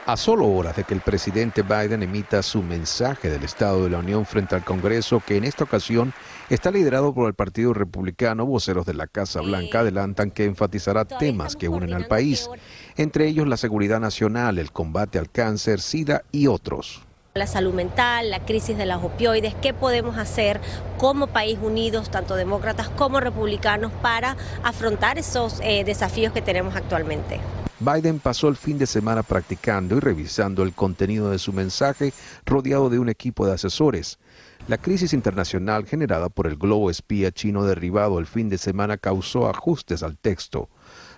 A 0.08 0.16
solo 0.16 0.46
horas 0.46 0.74
de 0.74 0.84
que 0.84 0.94
el 0.94 1.02
presidente 1.02 1.60
Biden 1.60 2.02
emita 2.02 2.42
su 2.42 2.62
mensaje 2.62 3.28
del 3.28 3.44
Estado 3.44 3.84
de 3.84 3.90
la 3.90 3.98
Unión 3.98 4.24
frente 4.24 4.54
al 4.54 4.64
Congreso, 4.64 5.20
que 5.20 5.36
en 5.36 5.44
esta 5.44 5.64
ocasión 5.64 6.14
está 6.48 6.70
liderado 6.70 7.12
por 7.12 7.28
el 7.28 7.34
Partido 7.34 7.74
Republicano, 7.74 8.46
voceros 8.46 8.86
de 8.86 8.94
la 8.94 9.06
Casa 9.06 9.42
Blanca 9.42 9.80
adelantan 9.80 10.30
que 10.30 10.46
enfatizará 10.46 11.04
temas 11.04 11.56
que 11.56 11.68
unen 11.68 11.92
al 11.92 12.06
país, 12.06 12.48
entre 12.96 13.26
ellos 13.26 13.46
la 13.46 13.58
seguridad 13.58 14.00
nacional, 14.00 14.58
el 14.58 14.72
combate 14.72 15.18
al 15.18 15.30
cáncer, 15.30 15.78
SIDA 15.78 16.22
y 16.32 16.46
otros. 16.46 17.02
La 17.34 17.46
salud 17.46 17.74
mental, 17.74 18.30
la 18.30 18.46
crisis 18.46 18.78
de 18.78 18.86
las 18.86 19.04
opioides, 19.04 19.54
qué 19.56 19.74
podemos 19.74 20.16
hacer 20.16 20.58
como 20.96 21.26
país 21.26 21.58
unidos, 21.60 22.10
tanto 22.10 22.34
demócratas 22.34 22.88
como 22.88 23.20
republicanos, 23.20 23.92
para 24.00 24.38
afrontar 24.62 25.18
esos 25.18 25.60
eh, 25.62 25.84
desafíos 25.84 26.32
que 26.32 26.40
tenemos 26.40 26.76
actualmente. 26.76 27.40
Biden 27.80 28.18
pasó 28.18 28.48
el 28.48 28.56
fin 28.56 28.76
de 28.76 28.86
semana 28.86 29.22
practicando 29.22 29.96
y 29.96 30.00
revisando 30.00 30.64
el 30.64 30.72
contenido 30.72 31.30
de 31.30 31.38
su 31.38 31.52
mensaje 31.52 32.12
rodeado 32.44 32.90
de 32.90 32.98
un 32.98 33.08
equipo 33.08 33.46
de 33.46 33.52
asesores. 33.52 34.18
La 34.66 34.78
crisis 34.78 35.12
internacional 35.12 35.86
generada 35.86 36.28
por 36.28 36.48
el 36.48 36.56
globo 36.56 36.90
espía 36.90 37.30
chino 37.30 37.64
derribado 37.64 38.18
el 38.18 38.26
fin 38.26 38.48
de 38.48 38.58
semana 38.58 38.96
causó 38.96 39.48
ajustes 39.48 40.02
al 40.02 40.18
texto. 40.18 40.68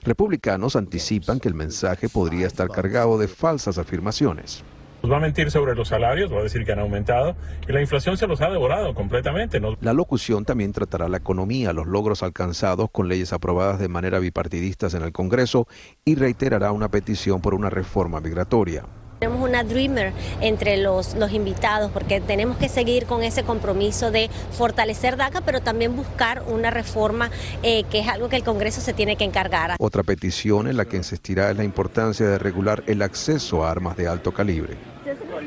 Republicanos 0.02 0.76
anticipan 0.76 1.40
que 1.40 1.48
el 1.48 1.54
mensaje 1.54 2.10
podría 2.10 2.46
estar 2.46 2.68
cargado 2.68 3.18
de 3.18 3.28
falsas 3.28 3.78
afirmaciones. 3.78 4.62
Va 5.08 5.16
a 5.16 5.20
mentir 5.20 5.50
sobre 5.50 5.74
los 5.74 5.88
salarios, 5.88 6.32
va 6.32 6.40
a 6.40 6.42
decir 6.42 6.64
que 6.64 6.72
han 6.72 6.78
aumentado 6.78 7.34
y 7.66 7.72
la 7.72 7.80
inflación 7.80 8.16
se 8.16 8.26
los 8.26 8.40
ha 8.40 8.50
devorado 8.50 8.94
completamente. 8.94 9.60
La 9.80 9.92
locución 9.92 10.44
también 10.44 10.72
tratará 10.72 11.08
la 11.08 11.16
economía, 11.16 11.72
los 11.72 11.86
logros 11.86 12.22
alcanzados 12.22 12.90
con 12.90 13.08
leyes 13.08 13.32
aprobadas 13.32 13.78
de 13.78 13.88
manera 13.88 14.18
bipartidistas 14.18 14.94
en 14.94 15.02
el 15.02 15.12
Congreso 15.12 15.66
y 16.04 16.14
reiterará 16.16 16.72
una 16.72 16.90
petición 16.90 17.40
por 17.40 17.54
una 17.54 17.70
reforma 17.70 18.20
migratoria. 18.20 18.84
Tenemos 19.20 19.46
una 19.46 19.64
dreamer 19.64 20.14
entre 20.40 20.78
los, 20.78 21.14
los 21.14 21.32
invitados 21.32 21.90
porque 21.90 22.22
tenemos 22.22 22.56
que 22.56 22.70
seguir 22.70 23.04
con 23.04 23.22
ese 23.22 23.42
compromiso 23.42 24.10
de 24.10 24.30
fortalecer 24.52 25.18
DACA, 25.18 25.42
pero 25.42 25.60
también 25.60 25.94
buscar 25.94 26.42
una 26.46 26.70
reforma 26.70 27.30
eh, 27.62 27.84
que 27.84 27.98
es 27.98 28.08
algo 28.08 28.30
que 28.30 28.36
el 28.36 28.44
Congreso 28.44 28.80
se 28.80 28.94
tiene 28.94 29.16
que 29.16 29.24
encargar. 29.24 29.76
Otra 29.78 30.02
petición 30.04 30.68
en 30.68 30.78
la 30.78 30.86
que 30.86 30.96
insistirá 30.96 31.50
es 31.50 31.56
la 31.58 31.64
importancia 31.64 32.26
de 32.26 32.38
regular 32.38 32.82
el 32.86 33.02
acceso 33.02 33.62
a 33.62 33.70
armas 33.70 33.94
de 33.98 34.08
alto 34.08 34.32
calibre. 34.32 34.89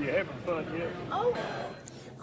you 0.02 0.10
having 0.10 0.40
fun 0.46 0.66
yet. 0.78 1.03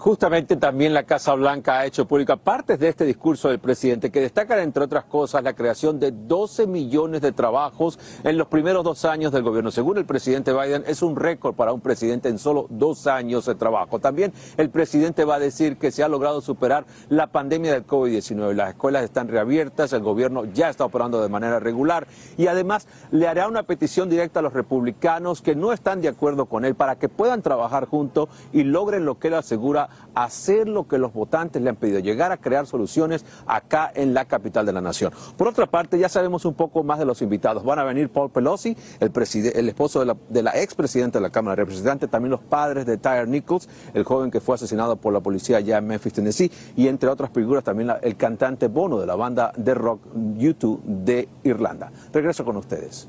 Justamente 0.00 0.56
también 0.56 0.94
la 0.94 1.02
Casa 1.02 1.34
Blanca 1.34 1.78
ha 1.78 1.84
hecho 1.84 2.08
pública 2.08 2.36
partes 2.36 2.78
de 2.78 2.88
este 2.88 3.04
discurso 3.04 3.50
del 3.50 3.58
presidente 3.58 4.10
que 4.10 4.22
destacan, 4.22 4.58
entre 4.60 4.84
otras 4.84 5.04
cosas, 5.04 5.44
la 5.44 5.52
creación 5.52 6.00
de 6.00 6.10
12 6.10 6.66
millones 6.66 7.20
de 7.20 7.32
trabajos 7.32 7.98
en 8.24 8.38
los 8.38 8.46
primeros 8.46 8.82
dos 8.82 9.04
años 9.04 9.30
del 9.30 9.42
gobierno. 9.42 9.70
Según 9.70 9.98
el 9.98 10.06
presidente 10.06 10.54
Biden, 10.54 10.84
es 10.86 11.02
un 11.02 11.16
récord 11.16 11.54
para 11.54 11.74
un 11.74 11.82
presidente 11.82 12.30
en 12.30 12.38
solo 12.38 12.66
dos 12.70 13.06
años 13.06 13.44
de 13.44 13.54
trabajo. 13.56 13.98
También 13.98 14.32
el 14.56 14.70
presidente 14.70 15.26
va 15.26 15.34
a 15.34 15.38
decir 15.38 15.76
que 15.76 15.90
se 15.90 16.02
ha 16.02 16.08
logrado 16.08 16.40
superar 16.40 16.86
la 17.10 17.26
pandemia 17.26 17.74
del 17.74 17.86
COVID-19. 17.86 18.54
Las 18.54 18.70
escuelas 18.70 19.04
están 19.04 19.28
reabiertas, 19.28 19.92
el 19.92 20.00
gobierno 20.00 20.46
ya 20.46 20.70
está 20.70 20.86
operando 20.86 21.20
de 21.20 21.28
manera 21.28 21.60
regular 21.60 22.06
y 22.38 22.46
además 22.46 22.88
le 23.10 23.28
hará 23.28 23.48
una 23.48 23.64
petición 23.64 24.08
directa 24.08 24.40
a 24.40 24.42
los 24.42 24.54
republicanos 24.54 25.42
que 25.42 25.54
no 25.54 25.74
están 25.74 26.00
de 26.00 26.08
acuerdo 26.08 26.46
con 26.46 26.64
él 26.64 26.74
para 26.74 26.96
que 26.96 27.10
puedan 27.10 27.42
trabajar 27.42 27.84
juntos 27.84 28.30
y 28.50 28.62
logren 28.62 29.04
lo 29.04 29.18
que 29.18 29.28
él 29.28 29.34
asegura 29.34 29.89
hacer 30.14 30.68
lo 30.68 30.86
que 30.88 30.98
los 30.98 31.12
votantes 31.12 31.62
le 31.62 31.70
han 31.70 31.76
pedido, 31.76 32.00
llegar 32.00 32.32
a 32.32 32.36
crear 32.36 32.66
soluciones 32.66 33.24
acá 33.46 33.90
en 33.94 34.14
la 34.14 34.24
capital 34.24 34.66
de 34.66 34.72
la 34.72 34.80
nación. 34.80 35.12
Por 35.36 35.48
otra 35.48 35.66
parte, 35.66 35.98
ya 35.98 36.08
sabemos 36.08 36.44
un 36.44 36.54
poco 36.54 36.82
más 36.82 36.98
de 36.98 37.04
los 37.04 37.22
invitados. 37.22 37.64
Van 37.64 37.78
a 37.78 37.84
venir 37.84 38.10
Paul 38.10 38.30
Pelosi, 38.30 38.76
el, 39.00 39.12
el 39.54 39.68
esposo 39.68 40.00
de 40.00 40.06
la, 40.06 40.16
de 40.28 40.42
la 40.42 40.50
expresidenta 40.60 41.18
de 41.18 41.22
la 41.22 41.30
Cámara 41.30 41.56
de 41.56 41.62
Representantes, 41.62 42.10
también 42.10 42.30
los 42.30 42.40
padres 42.40 42.86
de 42.86 42.96
Tyre 42.96 43.26
Nichols, 43.26 43.68
el 43.94 44.04
joven 44.04 44.30
que 44.30 44.40
fue 44.40 44.54
asesinado 44.54 44.96
por 44.96 45.12
la 45.12 45.20
policía 45.20 45.58
allá 45.58 45.78
en 45.78 45.86
Memphis, 45.86 46.12
Tennessee, 46.12 46.50
y 46.76 46.88
entre 46.88 47.08
otras 47.08 47.30
figuras 47.30 47.64
también 47.64 47.90
el 48.02 48.16
cantante 48.16 48.68
Bono 48.68 48.98
de 48.98 49.06
la 49.06 49.16
banda 49.16 49.52
de 49.56 49.74
rock 49.74 50.00
U2 50.14 50.80
de 50.84 51.28
Irlanda. 51.44 51.90
Regreso 52.12 52.44
con 52.44 52.56
ustedes. 52.56 53.08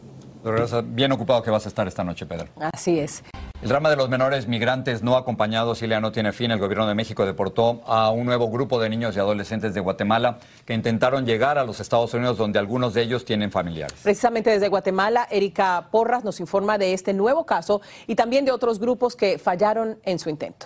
Bien 0.85 1.11
ocupado 1.11 1.43
que 1.43 1.51
vas 1.51 1.65
a 1.65 1.69
estar 1.69 1.88
esta 1.88 2.03
noche, 2.03 2.25
Pedro. 2.25 2.47
Así 2.73 3.00
es. 3.00 3.23
El 3.62 3.70
drama 3.70 3.91
de 3.91 3.96
los 3.96 4.10
menores 4.10 4.48
migrantes 4.48 5.03
no 5.03 5.15
acompañados, 5.15 5.84
Ilia, 5.84 6.01
no 6.01 6.12
tiene 6.12 6.32
fin. 6.32 6.50
El 6.50 6.58
gobierno 6.58 6.88
de 6.88 6.96
México 6.96 7.27
deportó 7.27 7.82
a 7.86 8.10
un 8.10 8.25
nuevo 8.25 8.50
grupo 8.50 8.82
de 8.82 8.89
niños 8.89 9.15
y 9.15 9.20
adolescentes 9.20 9.75
de 9.75 9.80
Guatemala 9.80 10.39
que 10.65 10.74
intentaron 10.74 11.27
llegar 11.27 11.60
a 11.60 11.63
los 11.63 11.80
Estados 11.80 12.12
Unidos, 12.15 12.38
donde 12.38 12.58
algunos 12.58 12.96
de 12.96 13.03
ellos 13.03 13.24
tienen 13.24 13.51
familiares. 13.51 14.00
Precisamente 14.01 14.50
desde 14.50 14.68
Guatemala, 14.68 15.27
Erika 15.30 15.89
Porras 15.91 16.24
nos 16.24 16.39
informa 16.39 16.80
de 16.80 16.94
este 16.94 17.13
nuevo 17.13 17.46
caso 17.46 17.82
y 18.08 18.15
también 18.15 18.46
de 18.46 18.51
otros 18.51 18.80
grupos 18.80 19.15
que 19.15 19.38
fallaron 19.38 20.00
en 20.06 20.18
su 20.18 20.32
intento. 20.32 20.65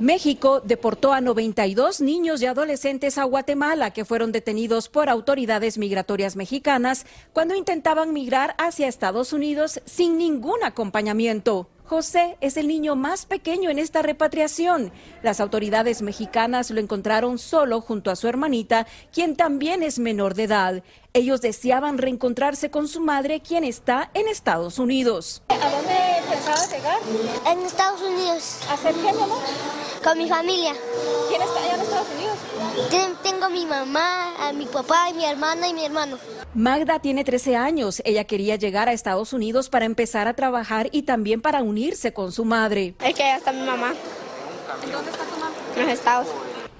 México 0.00 0.62
deportó 0.64 1.12
a 1.12 1.20
92 1.20 2.00
niños 2.00 2.40
y 2.40 2.46
adolescentes 2.46 3.18
a 3.18 3.24
Guatemala 3.24 3.90
que 3.90 4.06
fueron 4.06 4.32
detenidos 4.32 4.88
por 4.88 5.10
autoridades 5.10 5.76
migratorias 5.76 6.36
mexicanas 6.36 7.04
cuando 7.34 7.54
intentaban 7.54 8.14
migrar 8.14 8.54
hacia 8.56 8.88
Estados 8.88 9.34
Unidos 9.34 9.82
sin 9.84 10.16
ningún 10.16 10.64
acompañamiento. 10.64 11.68
José 11.84 12.38
es 12.40 12.56
el 12.56 12.68
niño 12.68 12.96
más 12.96 13.26
pequeño 13.26 13.68
en 13.68 13.78
esta 13.78 14.00
repatriación. 14.00 14.90
Las 15.22 15.38
autoridades 15.38 16.00
mexicanas 16.00 16.70
lo 16.70 16.80
encontraron 16.80 17.38
solo 17.38 17.82
junto 17.82 18.10
a 18.10 18.16
su 18.16 18.26
hermanita, 18.26 18.86
quien 19.12 19.36
también 19.36 19.82
es 19.82 19.98
menor 19.98 20.32
de 20.34 20.44
edad. 20.44 20.82
Ellos 21.12 21.42
deseaban 21.42 21.98
reencontrarse 21.98 22.70
con 22.70 22.88
su 22.88 23.00
madre, 23.00 23.40
quien 23.40 23.64
está 23.64 24.10
en 24.14 24.28
Estados 24.28 24.78
Unidos. 24.78 25.42
¿A 25.48 25.68
dónde 25.68 25.96
pensabas 26.30 26.72
llegar? 26.72 26.98
En 27.46 27.66
Estados 27.66 28.00
Unidos. 28.00 28.60
¿Hacer 28.70 28.94
qué, 28.94 29.12
mamá? 29.12 29.34
Con 30.02 30.18
mi 30.18 30.28
familia. 30.28 30.72
¿Quién 31.28 31.42
está 31.42 31.60
allá 31.60 31.74
en 31.74 31.80
Estados 31.80 32.08
Unidos? 32.16 32.38
Tengo 33.22 33.44
a 33.44 33.48
mi 33.50 33.66
mamá, 33.66 34.34
a 34.38 34.52
mi 34.52 34.66
papá, 34.66 35.10
y 35.10 35.14
mi 35.14 35.24
hermana 35.24 35.68
y 35.68 35.74
mi 35.74 35.84
hermano. 35.84 36.18
Magda 36.54 37.00
tiene 37.00 37.22
13 37.22 37.56
años. 37.56 38.02
Ella 38.04 38.24
quería 38.24 38.56
llegar 38.56 38.88
a 38.88 38.92
Estados 38.92 39.32
Unidos 39.32 39.68
para 39.68 39.84
empezar 39.84 40.26
a 40.26 40.34
trabajar 40.34 40.88
y 40.92 41.02
también 41.02 41.40
para 41.40 41.62
unirse 41.62 42.12
con 42.12 42.32
su 42.32 42.44
madre. 42.44 42.94
Es 43.04 43.14
que 43.14 43.22
allá 43.22 43.36
está 43.36 43.52
mi 43.52 43.64
mamá. 43.64 43.94
¿Dónde 44.90 45.10
está 45.10 45.24
tu 45.24 45.38
mamá? 45.38 45.52
En 45.76 45.82
los 45.82 45.92
Estados. 45.92 46.26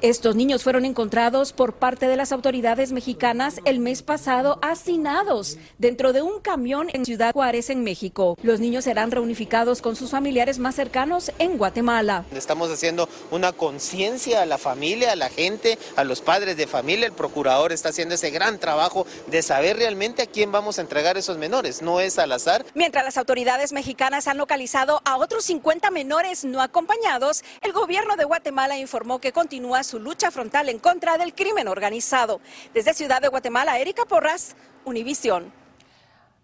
Estos 0.03 0.35
niños 0.35 0.63
fueron 0.63 0.87
encontrados 0.87 1.53
por 1.53 1.75
parte 1.75 2.09
de 2.09 2.17
las 2.17 2.33
autoridades 2.33 2.91
mexicanas 2.91 3.61
el 3.67 3.81
mes 3.81 4.03
pasado 4.03 4.59
hacinados 4.63 5.59
dentro 5.77 6.15
de 6.15 6.23
un 6.23 6.41
camión 6.41 6.89
en 6.95 7.05
Ciudad 7.05 7.35
Juárez, 7.35 7.69
en 7.69 7.85
México. 7.85 8.39
Los 8.43 8.61
niños 8.61 8.85
serán 8.85 9.11
reunificados 9.11 9.83
con 9.83 9.97
sus 9.97 10.11
familiares 10.11 10.59
más 10.59 10.75
cercanos 10.75 11.31
en 11.39 11.59
Guatemala. 11.59 12.25
Estamos 12.35 12.71
haciendo 12.71 13.11
una 13.31 13.53
conciencia 13.53 14.41
a 14.41 14.47
la 14.47 14.57
familia, 14.57 15.13
a 15.13 15.17
la 15.17 15.29
gente, 15.29 15.79
a 15.97 16.05
los 16.05 16.23
padres 16.23 16.57
de 16.57 16.67
familia. 16.67 17.05
El 17.05 17.13
procurador 17.13 17.71
está 17.71 17.91
haciendo 17.91 18.15
ese 18.15 18.31
gran 18.31 18.59
trabajo 18.59 19.05
de 19.27 19.43
saber 19.43 19.77
realmente 19.77 20.23
a 20.23 20.27
quién 20.27 20.51
vamos 20.51 20.79
a 20.79 20.81
entregar 20.81 21.19
esos 21.19 21.37
menores. 21.37 21.83
No 21.83 22.01
es 22.01 22.19
al 22.19 22.33
azar. 22.33 22.65
Mientras 22.73 23.05
las 23.05 23.19
autoridades 23.19 23.75
mexicanas 23.75 24.29
han 24.29 24.39
localizado 24.39 25.03
a 25.05 25.19
otros 25.19 25.45
50 25.45 25.91
menores 25.91 26.47
no 26.47 26.63
acompañados, 26.63 27.45
el 27.61 27.75
gobierno 27.75 28.17
de 28.17 28.25
Guatemala 28.25 28.79
informó 28.79 29.21
que 29.21 29.33
continúa 29.33 29.85
su 29.91 29.99
lucha 29.99 30.31
frontal 30.31 30.69
en 30.69 30.79
contra 30.79 31.19
del 31.19 31.35
crimen 31.35 31.67
organizado. 31.67 32.41
Desde 32.73 32.95
Ciudad 32.95 33.21
de 33.21 33.27
Guatemala, 33.27 33.79
Erika 33.79 34.05
Porras, 34.05 34.55
Univisión. 34.85 35.53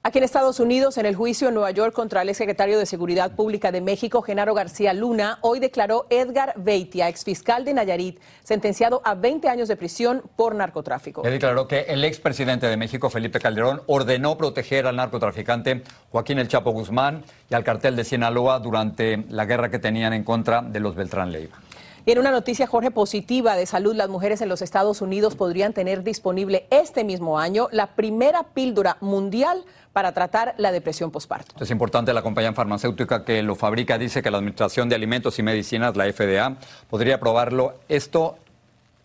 Aquí 0.02 0.18
en 0.18 0.24
Estados 0.24 0.60
Unidos, 0.60 0.98
en 0.98 1.06
el 1.06 1.16
juicio 1.16 1.48
en 1.48 1.54
Nueva 1.54 1.70
York 1.72 1.92
contra 1.92 2.22
el 2.22 2.28
exsecretario 2.28 2.78
de 2.78 2.86
Seguridad 2.86 3.34
Pública 3.34 3.72
de 3.72 3.80
México, 3.80 4.22
Genaro 4.22 4.54
García 4.54 4.92
Luna, 4.92 5.38
hoy 5.42 5.58
declaró 5.58 6.06
Edgar 6.10 6.54
Beitia, 6.56 7.08
exfiscal 7.08 7.64
de 7.64 7.74
Nayarit, 7.74 8.20
sentenciado 8.44 9.00
a 9.04 9.14
20 9.14 9.48
años 9.48 9.66
de 9.68 9.76
prisión 9.76 10.22
por 10.36 10.54
narcotráfico. 10.54 11.24
Él 11.24 11.32
declaró 11.32 11.66
que 11.66 11.80
el 11.88 12.04
expresidente 12.04 12.68
de 12.68 12.76
México, 12.76 13.10
Felipe 13.10 13.40
Calderón, 13.40 13.82
ordenó 13.86 14.36
proteger 14.38 14.86
al 14.86 14.94
narcotraficante 14.96 15.82
Joaquín 16.10 16.38
El 16.38 16.46
Chapo 16.48 16.70
Guzmán 16.70 17.24
y 17.50 17.54
al 17.54 17.64
cartel 17.64 17.96
de 17.96 18.04
Sinaloa 18.04 18.60
durante 18.60 19.24
la 19.28 19.44
guerra 19.44 19.70
que 19.70 19.80
tenían 19.80 20.12
en 20.12 20.22
contra 20.22 20.62
de 20.62 20.78
los 20.78 20.94
Beltrán 20.94 21.32
Leiva. 21.32 21.58
Y 22.06 22.12
en 22.12 22.20
una 22.20 22.30
noticia, 22.30 22.68
Jorge, 22.68 22.92
positiva 22.92 23.56
de 23.56 23.66
salud, 23.66 23.92
las 23.92 24.08
mujeres 24.08 24.40
en 24.40 24.48
los 24.48 24.62
Estados 24.62 25.02
Unidos 25.02 25.34
podrían 25.34 25.72
tener 25.72 26.04
disponible 26.04 26.68
este 26.70 27.02
mismo 27.02 27.40
año 27.40 27.66
la 27.72 27.88
primera 27.88 28.44
píldora 28.44 28.96
mundial 29.00 29.64
para 29.92 30.12
tratar 30.12 30.54
la 30.56 30.70
depresión 30.70 31.10
postparto. 31.10 31.52
Es 31.58 31.68
importante, 31.72 32.12
la 32.12 32.22
compañía 32.22 32.52
farmacéutica 32.52 33.24
que 33.24 33.42
lo 33.42 33.56
fabrica 33.56 33.98
dice 33.98 34.22
que 34.22 34.30
la 34.30 34.38
Administración 34.38 34.88
de 34.88 34.94
Alimentos 34.94 35.36
y 35.40 35.42
Medicinas, 35.42 35.96
la 35.96 36.04
FDA, 36.04 36.56
podría 36.88 37.16
aprobarlo 37.16 37.74
esto 37.88 38.38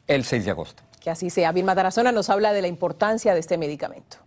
el 0.05 0.23
6 0.23 0.45
de 0.45 0.51
agosto. 0.51 0.83
Que 0.99 1.09
así 1.09 1.31
sea. 1.31 1.51
Vilma 1.51 1.73
Tarazona 1.73 2.11
nos 2.11 2.29
habla 2.29 2.53
de 2.53 2.61
la 2.61 2.67
importancia 2.67 3.33
de 3.33 3.39
este 3.39 3.57
medicamento. 3.57 4.17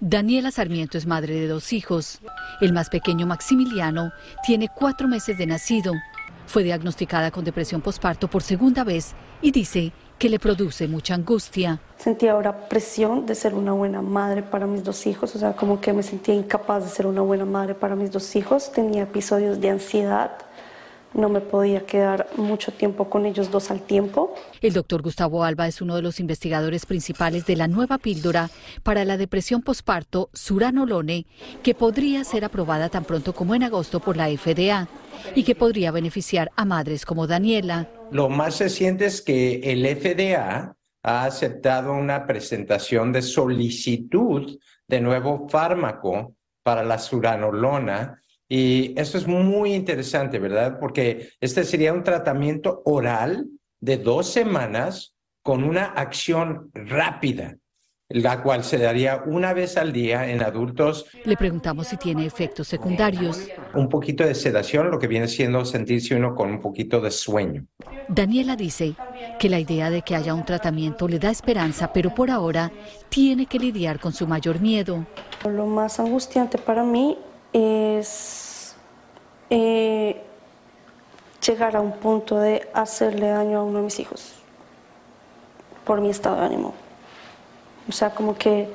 Daniela 0.00 0.50
Sarmiento 0.50 0.98
es 0.98 1.06
madre 1.06 1.34
de 1.34 1.46
dos 1.46 1.72
hijos. 1.72 2.18
El 2.60 2.72
más 2.72 2.90
pequeño, 2.90 3.24
Maximiliano, 3.24 4.10
tiene 4.44 4.68
cuatro 4.68 5.06
meses 5.06 5.38
de 5.38 5.46
nacido. 5.46 5.92
Fue 6.48 6.64
diagnosticada 6.64 7.30
con 7.30 7.44
depresión 7.44 7.82
postparto 7.82 8.26
por 8.26 8.42
segunda 8.42 8.82
vez 8.82 9.14
y 9.42 9.50
dice 9.50 9.92
que 10.18 10.30
le 10.30 10.38
produce 10.38 10.88
mucha 10.88 11.12
angustia. 11.12 11.78
Sentía 11.98 12.32
ahora 12.32 12.70
presión 12.70 13.26
de 13.26 13.34
ser 13.34 13.52
una 13.52 13.72
buena 13.72 14.00
madre 14.00 14.42
para 14.42 14.66
mis 14.66 14.82
dos 14.82 15.06
hijos, 15.06 15.36
o 15.36 15.38
sea, 15.38 15.52
como 15.52 15.78
que 15.78 15.92
me 15.92 16.02
sentía 16.02 16.34
incapaz 16.34 16.84
de 16.84 16.88
ser 16.88 17.06
una 17.06 17.20
buena 17.20 17.44
madre 17.44 17.74
para 17.74 17.96
mis 17.96 18.10
dos 18.10 18.34
hijos. 18.34 18.72
Tenía 18.72 19.02
episodios 19.02 19.60
de 19.60 19.68
ansiedad, 19.68 20.38
no 21.12 21.28
me 21.28 21.42
podía 21.42 21.84
quedar 21.84 22.26
mucho 22.38 22.72
tiempo 22.72 23.10
con 23.10 23.26
ellos 23.26 23.50
dos 23.50 23.70
al 23.70 23.82
tiempo. 23.82 24.34
El 24.62 24.72
doctor 24.72 25.02
Gustavo 25.02 25.44
Alba 25.44 25.68
es 25.68 25.82
uno 25.82 25.96
de 25.96 26.02
los 26.02 26.18
investigadores 26.18 26.86
principales 26.86 27.44
de 27.44 27.56
la 27.56 27.68
nueva 27.68 27.98
píldora 27.98 28.48
para 28.82 29.04
la 29.04 29.18
depresión 29.18 29.60
posparto 29.60 30.30
Suranolone, 30.32 31.26
que 31.62 31.74
podría 31.74 32.24
ser 32.24 32.46
aprobada 32.46 32.88
tan 32.88 33.04
pronto 33.04 33.34
como 33.34 33.54
en 33.54 33.64
agosto 33.64 34.00
por 34.00 34.16
la 34.16 34.28
FDA 34.28 34.88
y 35.34 35.42
que 35.42 35.54
podría 35.54 35.90
beneficiar 35.90 36.50
a 36.56 36.64
madres 36.64 37.04
como 37.04 37.26
Daniela. 37.26 37.88
Lo 38.10 38.28
más 38.28 38.58
reciente 38.58 39.06
es 39.06 39.22
que 39.22 39.60
el 39.64 39.86
FDA 39.86 40.76
ha 41.02 41.24
aceptado 41.24 41.92
una 41.92 42.26
presentación 42.26 43.12
de 43.12 43.22
solicitud 43.22 44.58
de 44.86 45.00
nuevo 45.00 45.48
fármaco 45.48 46.34
para 46.62 46.82
la 46.82 46.98
suranolona 46.98 48.20
y 48.48 48.98
esto 48.98 49.18
es 49.18 49.26
muy 49.26 49.74
interesante, 49.74 50.38
¿verdad? 50.38 50.78
Porque 50.80 51.30
este 51.40 51.64
sería 51.64 51.92
un 51.92 52.02
tratamiento 52.02 52.82
oral 52.86 53.46
de 53.80 53.98
dos 53.98 54.32
semanas 54.32 55.14
con 55.42 55.64
una 55.64 55.86
acción 55.86 56.70
rápida, 56.74 57.56
la 58.10 58.42
cual 58.42 58.64
se 58.64 58.78
daría 58.78 59.22
una 59.26 59.52
vez 59.52 59.76
al 59.76 59.92
día 59.92 60.30
en 60.30 60.42
adultos. 60.42 61.06
Le 61.24 61.36
preguntamos 61.36 61.88
si 61.88 61.96
tiene 61.98 62.24
efectos 62.24 62.66
secundarios. 62.68 63.46
Un 63.74 63.88
poquito 63.88 64.24
de 64.24 64.34
sedación, 64.34 64.90
lo 64.90 64.98
que 64.98 65.06
viene 65.06 65.28
siendo 65.28 65.64
sentirse 65.64 66.14
uno 66.14 66.34
con 66.34 66.50
un 66.50 66.60
poquito 66.60 67.00
de 67.00 67.10
sueño. 67.10 67.66
Daniela 68.08 68.56
dice 68.56 68.94
que 69.38 69.50
la 69.50 69.60
idea 69.60 69.90
de 69.90 70.00
que 70.00 70.16
haya 70.16 70.32
un 70.32 70.44
tratamiento 70.44 71.06
le 71.06 71.18
da 71.18 71.30
esperanza, 71.30 71.92
pero 71.92 72.14
por 72.14 72.30
ahora 72.30 72.72
tiene 73.10 73.44
que 73.44 73.58
lidiar 73.58 74.00
con 74.00 74.14
su 74.14 74.26
mayor 74.26 74.60
miedo. 74.60 75.04
Lo 75.44 75.66
más 75.66 76.00
angustiante 76.00 76.56
para 76.56 76.84
mí 76.84 77.18
es 77.52 78.74
eh, 79.50 80.22
llegar 81.46 81.76
a 81.76 81.80
un 81.80 81.92
punto 81.92 82.38
de 82.38 82.68
hacerle 82.72 83.28
daño 83.28 83.58
a 83.58 83.62
uno 83.64 83.78
de 83.78 83.84
mis 83.84 84.00
hijos 84.00 84.34
por 85.84 86.00
mi 86.00 86.08
estado 86.08 86.36
de 86.36 86.46
ánimo. 86.46 86.87
O 87.88 87.92
sea, 87.92 88.10
como 88.10 88.36
que 88.36 88.68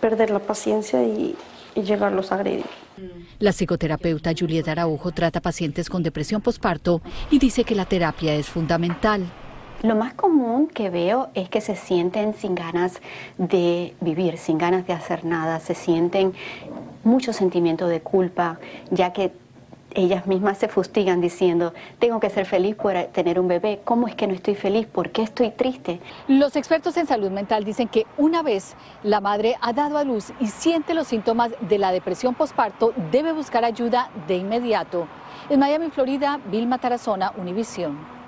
perder 0.00 0.30
la 0.30 0.40
paciencia 0.40 1.02
y, 1.02 1.36
y 1.74 1.82
llegarlos 1.82 2.32
a 2.32 2.36
agredir. 2.36 2.64
La 3.38 3.52
psicoterapeuta 3.52 4.32
Julieta 4.38 4.72
Araujo 4.72 5.12
trata 5.12 5.40
pacientes 5.40 5.88
con 5.88 6.02
depresión 6.02 6.40
postparto 6.42 7.00
y 7.30 7.38
dice 7.38 7.64
que 7.64 7.74
la 7.74 7.84
terapia 7.84 8.34
es 8.34 8.46
fundamental. 8.46 9.26
Lo 9.82 9.96
más 9.96 10.14
común 10.14 10.68
que 10.68 10.90
veo 10.90 11.30
es 11.34 11.48
que 11.48 11.60
se 11.60 11.74
sienten 11.74 12.34
sin 12.34 12.54
ganas 12.54 13.00
de 13.36 13.94
vivir, 14.00 14.38
sin 14.38 14.56
ganas 14.56 14.86
de 14.86 14.92
hacer 14.92 15.24
nada, 15.24 15.58
se 15.58 15.74
sienten 15.74 16.34
mucho 17.02 17.32
sentimiento 17.32 17.88
de 17.88 18.00
culpa, 18.00 18.60
ya 18.90 19.12
que 19.12 19.32
ellas 19.94 20.26
mismas 20.26 20.58
se 20.58 20.68
fustigan 20.68 21.20
diciendo, 21.20 21.72
tengo 21.98 22.20
que 22.20 22.30
ser 22.30 22.46
feliz 22.46 22.74
por 22.76 22.94
tener 23.12 23.38
un 23.38 23.48
bebé, 23.48 23.80
¿cómo 23.84 24.08
es 24.08 24.14
que 24.14 24.26
no 24.26 24.34
estoy 24.34 24.54
feliz? 24.54 24.86
¿Por 24.86 25.10
qué 25.10 25.22
estoy 25.22 25.50
triste? 25.50 26.00
Los 26.28 26.56
expertos 26.56 26.96
en 26.96 27.06
salud 27.06 27.30
mental 27.30 27.64
dicen 27.64 27.88
que 27.88 28.06
una 28.18 28.42
vez 28.42 28.74
la 29.02 29.20
madre 29.20 29.56
ha 29.60 29.72
dado 29.72 29.98
a 29.98 30.04
luz 30.04 30.32
y 30.40 30.48
siente 30.48 30.94
los 30.94 31.06
síntomas 31.06 31.52
de 31.60 31.78
la 31.78 31.92
depresión 31.92 32.34
postparto, 32.34 32.92
debe 33.10 33.32
buscar 33.32 33.64
ayuda 33.64 34.10
de 34.26 34.36
inmediato. 34.36 35.06
En 35.48 35.60
Miami, 35.60 35.90
Florida, 35.90 36.40
Vilma 36.50 36.78
Tarazona, 36.78 37.32
Univisión. 37.36 38.21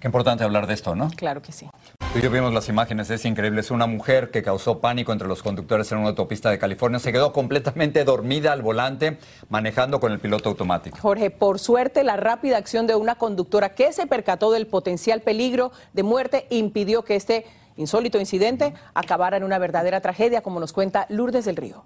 Qué 0.00 0.06
importante 0.06 0.44
hablar 0.44 0.66
de 0.66 0.74
esto, 0.74 0.94
¿no? 0.94 1.10
Claro 1.16 1.42
que 1.42 1.52
sí. 1.52 1.68
Tú 2.12 2.18
y 2.18 2.22
yo 2.22 2.30
vimos 2.30 2.54
las 2.54 2.68
imágenes, 2.68 3.10
es 3.10 3.24
increíble. 3.24 3.60
Es 3.60 3.70
una 3.70 3.86
mujer 3.86 4.30
que 4.30 4.42
causó 4.42 4.80
pánico 4.80 5.12
entre 5.12 5.28
los 5.28 5.42
conductores 5.42 5.92
en 5.92 5.98
una 5.98 6.08
autopista 6.08 6.50
de 6.50 6.58
California. 6.58 6.98
Se 6.98 7.12
quedó 7.12 7.32
completamente 7.32 8.04
dormida 8.04 8.52
al 8.52 8.62
volante, 8.62 9.18
manejando 9.48 10.00
con 10.00 10.12
el 10.12 10.20
piloto 10.20 10.48
automático. 10.48 10.96
Jorge, 10.98 11.30
por 11.30 11.58
suerte, 11.58 12.04
la 12.04 12.16
rápida 12.16 12.56
acción 12.56 12.86
de 12.86 12.94
una 12.94 13.16
conductora 13.16 13.74
que 13.74 13.92
se 13.92 14.06
percató 14.06 14.52
del 14.52 14.66
potencial 14.66 15.20
peligro 15.20 15.72
de 15.92 16.02
muerte 16.02 16.46
impidió 16.50 17.04
que 17.04 17.16
este 17.16 17.44
insólito 17.76 18.18
incidente 18.18 18.74
acabara 18.94 19.36
en 19.36 19.44
una 19.44 19.58
verdadera 19.58 20.00
tragedia, 20.00 20.42
como 20.42 20.60
nos 20.60 20.72
cuenta 20.72 21.06
Lourdes 21.08 21.44
del 21.44 21.56
Río. 21.56 21.84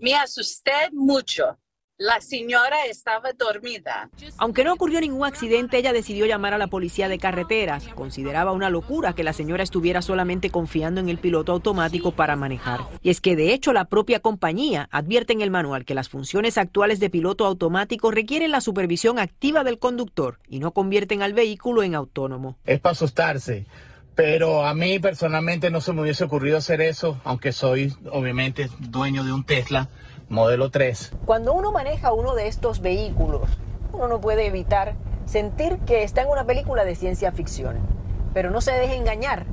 Me 0.00 0.14
asusté 0.14 0.90
mucho. 0.92 1.56
La 2.02 2.20
señora 2.20 2.84
estaba 2.90 3.32
dormida. 3.32 4.10
Aunque 4.36 4.64
no 4.64 4.72
ocurrió 4.72 5.00
ningún 5.00 5.24
accidente, 5.24 5.78
ella 5.78 5.92
decidió 5.92 6.26
llamar 6.26 6.52
a 6.52 6.58
la 6.58 6.66
policía 6.66 7.08
de 7.08 7.20
carreteras. 7.20 7.86
Consideraba 7.94 8.50
una 8.50 8.70
locura 8.70 9.12
que 9.12 9.22
la 9.22 9.32
señora 9.32 9.62
estuviera 9.62 10.02
solamente 10.02 10.50
confiando 10.50 11.00
en 11.00 11.08
el 11.08 11.18
piloto 11.18 11.52
automático 11.52 12.10
para 12.10 12.34
manejar. 12.34 12.80
Y 13.02 13.10
es 13.10 13.20
que 13.20 13.36
de 13.36 13.54
hecho 13.54 13.72
la 13.72 13.84
propia 13.84 14.18
compañía 14.18 14.88
advierte 14.90 15.32
en 15.32 15.42
el 15.42 15.52
manual 15.52 15.84
que 15.84 15.94
las 15.94 16.08
funciones 16.08 16.58
actuales 16.58 16.98
de 16.98 17.08
piloto 17.08 17.46
automático 17.46 18.10
requieren 18.10 18.50
la 18.50 18.60
supervisión 18.60 19.20
activa 19.20 19.62
del 19.62 19.78
conductor 19.78 20.40
y 20.48 20.58
no 20.58 20.72
convierten 20.72 21.22
al 21.22 21.34
vehículo 21.34 21.84
en 21.84 21.94
autónomo. 21.94 22.58
Es 22.64 22.80
para 22.80 22.94
asustarse. 22.94 23.64
Pero 24.16 24.66
a 24.66 24.74
mí 24.74 24.98
personalmente 24.98 25.70
no 25.70 25.80
se 25.80 25.92
me 25.92 26.02
hubiese 26.02 26.24
ocurrido 26.24 26.58
hacer 26.58 26.80
eso, 26.80 27.20
aunque 27.22 27.52
soy 27.52 27.94
obviamente 28.10 28.68
dueño 28.80 29.22
de 29.22 29.32
un 29.32 29.44
Tesla 29.44 29.88
modelo 30.32 30.70
3. 30.70 31.12
Cuando 31.26 31.52
uno 31.52 31.72
maneja 31.72 32.12
uno 32.12 32.34
de 32.34 32.48
estos 32.48 32.80
vehículos, 32.80 33.42
uno 33.92 34.08
no 34.08 34.20
puede 34.20 34.46
evitar 34.46 34.94
sentir 35.26 35.78
que 35.86 36.02
está 36.02 36.22
en 36.22 36.28
una 36.28 36.44
película 36.44 36.84
de 36.84 36.94
ciencia 36.94 37.32
ficción. 37.32 37.76
Pero 38.34 38.50
no 38.50 38.62
se 38.62 38.72
deje 38.72 38.96
engañar. 38.96 39.44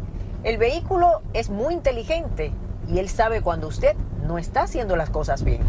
El 0.43 0.57
vehículo 0.57 1.21
es 1.33 1.49
muy 1.49 1.73
inteligente 1.73 2.53
y 2.87 2.99
él 2.99 3.09
sabe 3.09 3.41
cuando 3.41 3.67
usted 3.67 3.95
no 4.25 4.37
está 4.37 4.61
haciendo 4.63 4.95
las 4.95 5.09
cosas 5.09 5.43
bien. 5.43 5.61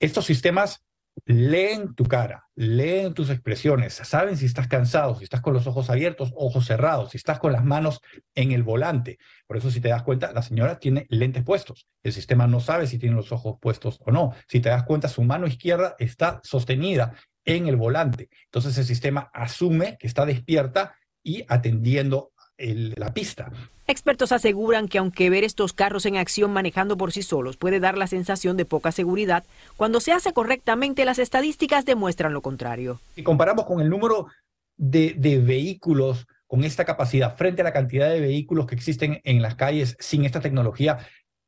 Estos 0.00 0.24
sistemas 0.24 0.82
leen 1.26 1.94
tu 1.94 2.04
cara, 2.04 2.48
leen 2.54 3.14
tus 3.14 3.30
expresiones, 3.30 3.94
saben 3.94 4.36
si 4.36 4.46
estás 4.46 4.68
cansado, 4.68 5.16
si 5.16 5.24
estás 5.24 5.40
con 5.40 5.54
los 5.54 5.66
ojos 5.66 5.90
abiertos, 5.90 6.32
ojos 6.36 6.66
cerrados, 6.66 7.10
si 7.10 7.16
estás 7.16 7.38
con 7.38 7.52
las 7.52 7.64
manos 7.64 8.00
en 8.34 8.52
el 8.52 8.62
volante. 8.62 9.18
Por 9.46 9.56
eso 9.56 9.70
si 9.70 9.80
te 9.80 9.88
das 9.88 10.02
cuenta, 10.02 10.32
la 10.32 10.42
señora 10.42 10.78
tiene 10.78 11.06
lentes 11.08 11.44
puestos. 11.44 11.86
El 12.02 12.12
sistema 12.12 12.46
no 12.46 12.60
sabe 12.60 12.86
si 12.86 12.98
tiene 12.98 13.16
los 13.16 13.32
ojos 13.32 13.56
puestos 13.60 14.00
o 14.04 14.10
no. 14.10 14.34
Si 14.48 14.60
te 14.60 14.68
das 14.68 14.84
cuenta, 14.84 15.08
su 15.08 15.22
mano 15.22 15.46
izquierda 15.46 15.96
está 15.98 16.40
sostenida 16.42 17.14
en 17.44 17.68
el 17.68 17.76
volante. 17.76 18.28
Entonces 18.46 18.76
el 18.78 18.84
sistema 18.84 19.30
asume 19.32 19.96
que 19.98 20.06
está 20.06 20.26
despierta 20.26 20.96
y 21.22 21.44
atendiendo 21.48 22.32
la 22.56 23.12
pista. 23.12 23.50
Expertos 23.86 24.32
aseguran 24.32 24.88
que 24.88 24.96
aunque 24.96 25.28
ver 25.28 25.44
estos 25.44 25.74
carros 25.74 26.06
en 26.06 26.16
acción 26.16 26.52
manejando 26.52 26.96
por 26.96 27.12
sí 27.12 27.22
solos 27.22 27.58
puede 27.58 27.80
dar 27.80 27.98
la 27.98 28.06
sensación 28.06 28.56
de 28.56 28.64
poca 28.64 28.92
seguridad, 28.92 29.44
cuando 29.76 30.00
se 30.00 30.12
hace 30.12 30.32
correctamente 30.32 31.04
las 31.04 31.18
estadísticas 31.18 31.84
demuestran 31.84 32.32
lo 32.32 32.40
contrario. 32.40 33.00
Si 33.14 33.22
comparamos 33.22 33.66
con 33.66 33.80
el 33.80 33.90
número 33.90 34.28
de, 34.76 35.14
de 35.18 35.38
vehículos 35.38 36.26
con 36.46 36.64
esta 36.64 36.84
capacidad 36.84 37.36
frente 37.36 37.60
a 37.60 37.64
la 37.64 37.72
cantidad 37.72 38.08
de 38.08 38.20
vehículos 38.20 38.66
que 38.66 38.74
existen 38.74 39.20
en 39.24 39.42
las 39.42 39.54
calles 39.54 39.96
sin 39.98 40.24
esta 40.24 40.40
tecnología, 40.40 40.98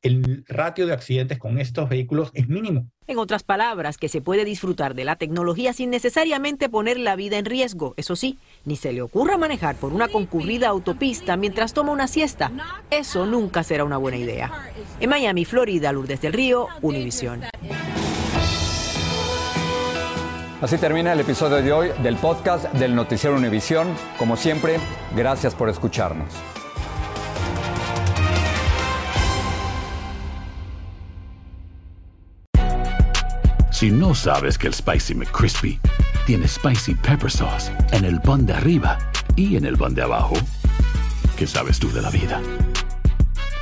el 0.03 0.45
ratio 0.49 0.87
de 0.87 0.93
accidentes 0.93 1.39
con 1.39 1.59
estos 1.59 1.89
vehículos 1.89 2.31
es 2.35 2.49
mínimo. 2.49 2.89
En 3.07 3.19
otras 3.19 3.43
palabras, 3.43 3.99
que 3.99 4.09
se 4.09 4.21
puede 4.21 4.45
disfrutar 4.45 4.95
de 4.95 5.05
la 5.05 5.17
tecnología 5.17 5.73
sin 5.73 5.91
necesariamente 5.91 6.69
poner 6.69 6.99
la 6.99 7.17
vida 7.17 7.39
en 7.39 7.45
riesgo. 7.45 7.95
Eso 7.97 8.17
sí, 8.17 8.39
ni 8.65 8.77
se 8.77 8.93
le 8.93 9.03
ocurra 9.03 9.37
manejar 9.39 9.77
por 9.77 9.93
una 9.93 10.09
concurrida 10.09 10.69
autopista 10.69 11.37
mientras 11.37 11.73
toma 11.73 11.93
una 11.93 12.09
siesta. 12.09 12.51
Eso 12.91 13.27
nunca 13.27 13.63
será 13.63 13.85
una 13.85 13.97
buena 13.97 14.19
idea. 14.19 14.71
En 15.01 15.11
Miami, 15.11 15.45
Florida, 15.45 15.93
Lourdes 15.93 16.21
del 16.21 16.33
Río, 16.33 16.69
Univisión. 16.83 17.43
Así 20.61 20.79
termina 20.79 21.13
el 21.13 21.21
episodio 21.21 21.57
de 21.59 21.73
hoy 21.73 21.91
del 22.03 22.17
podcast 22.17 22.73
del 22.73 22.95
Noticiero 22.95 23.37
Univisión. 23.37 23.89
Como 24.19 24.37
siempre, 24.37 24.79
gracias 25.15 25.55
por 25.55 25.69
escucharnos. 25.69 26.33
Si 33.77 33.91
no 33.91 34.15
sabes 34.15 34.57
que 34.57 34.69
el 34.69 34.73
Spicy 34.73 35.15
McCrispy 35.15 35.79
tiene 36.25 36.49
Spicy 36.49 36.95
Pepper 36.95 37.31
Sauce 37.31 37.71
en 37.93 38.07
el 38.07 38.19
pan 38.23 38.47
de 38.47 38.55
arriba 38.55 38.97
y 39.37 39.57
en 39.57 39.67
el 39.67 39.77
pan 39.77 39.95
de 39.95 40.01
abajo, 40.01 40.35
¿qué 41.37 41.47
sabes 41.47 41.79
tú 41.79 41.93
de 41.93 42.01
la 42.01 42.09
vida? 42.09 42.41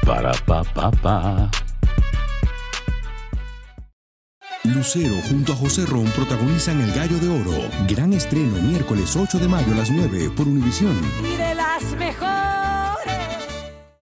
Para, 0.07 0.31
pa, 0.46 0.62
pa, 0.62 0.92
pa. 0.92 1.50
Lucero 4.62 5.16
junto 5.29 5.53
a 5.53 5.57
José 5.57 5.85
Ron 5.85 6.07
protagonizan 6.12 6.81
El 6.81 6.92
Gallo 6.92 7.18
de 7.18 7.29
Oro. 7.29 7.68
Gran 7.88 8.12
estreno 8.12 8.62
miércoles 8.62 9.16
8 9.16 9.40
de 9.40 9.48
mayo 9.48 9.72
a 9.72 9.79
las 9.79 9.90
9 9.90 10.31
por 10.37 10.46
Univisión. 10.46 10.96
Y 11.24 11.37
de 11.37 11.57
las 11.57 11.83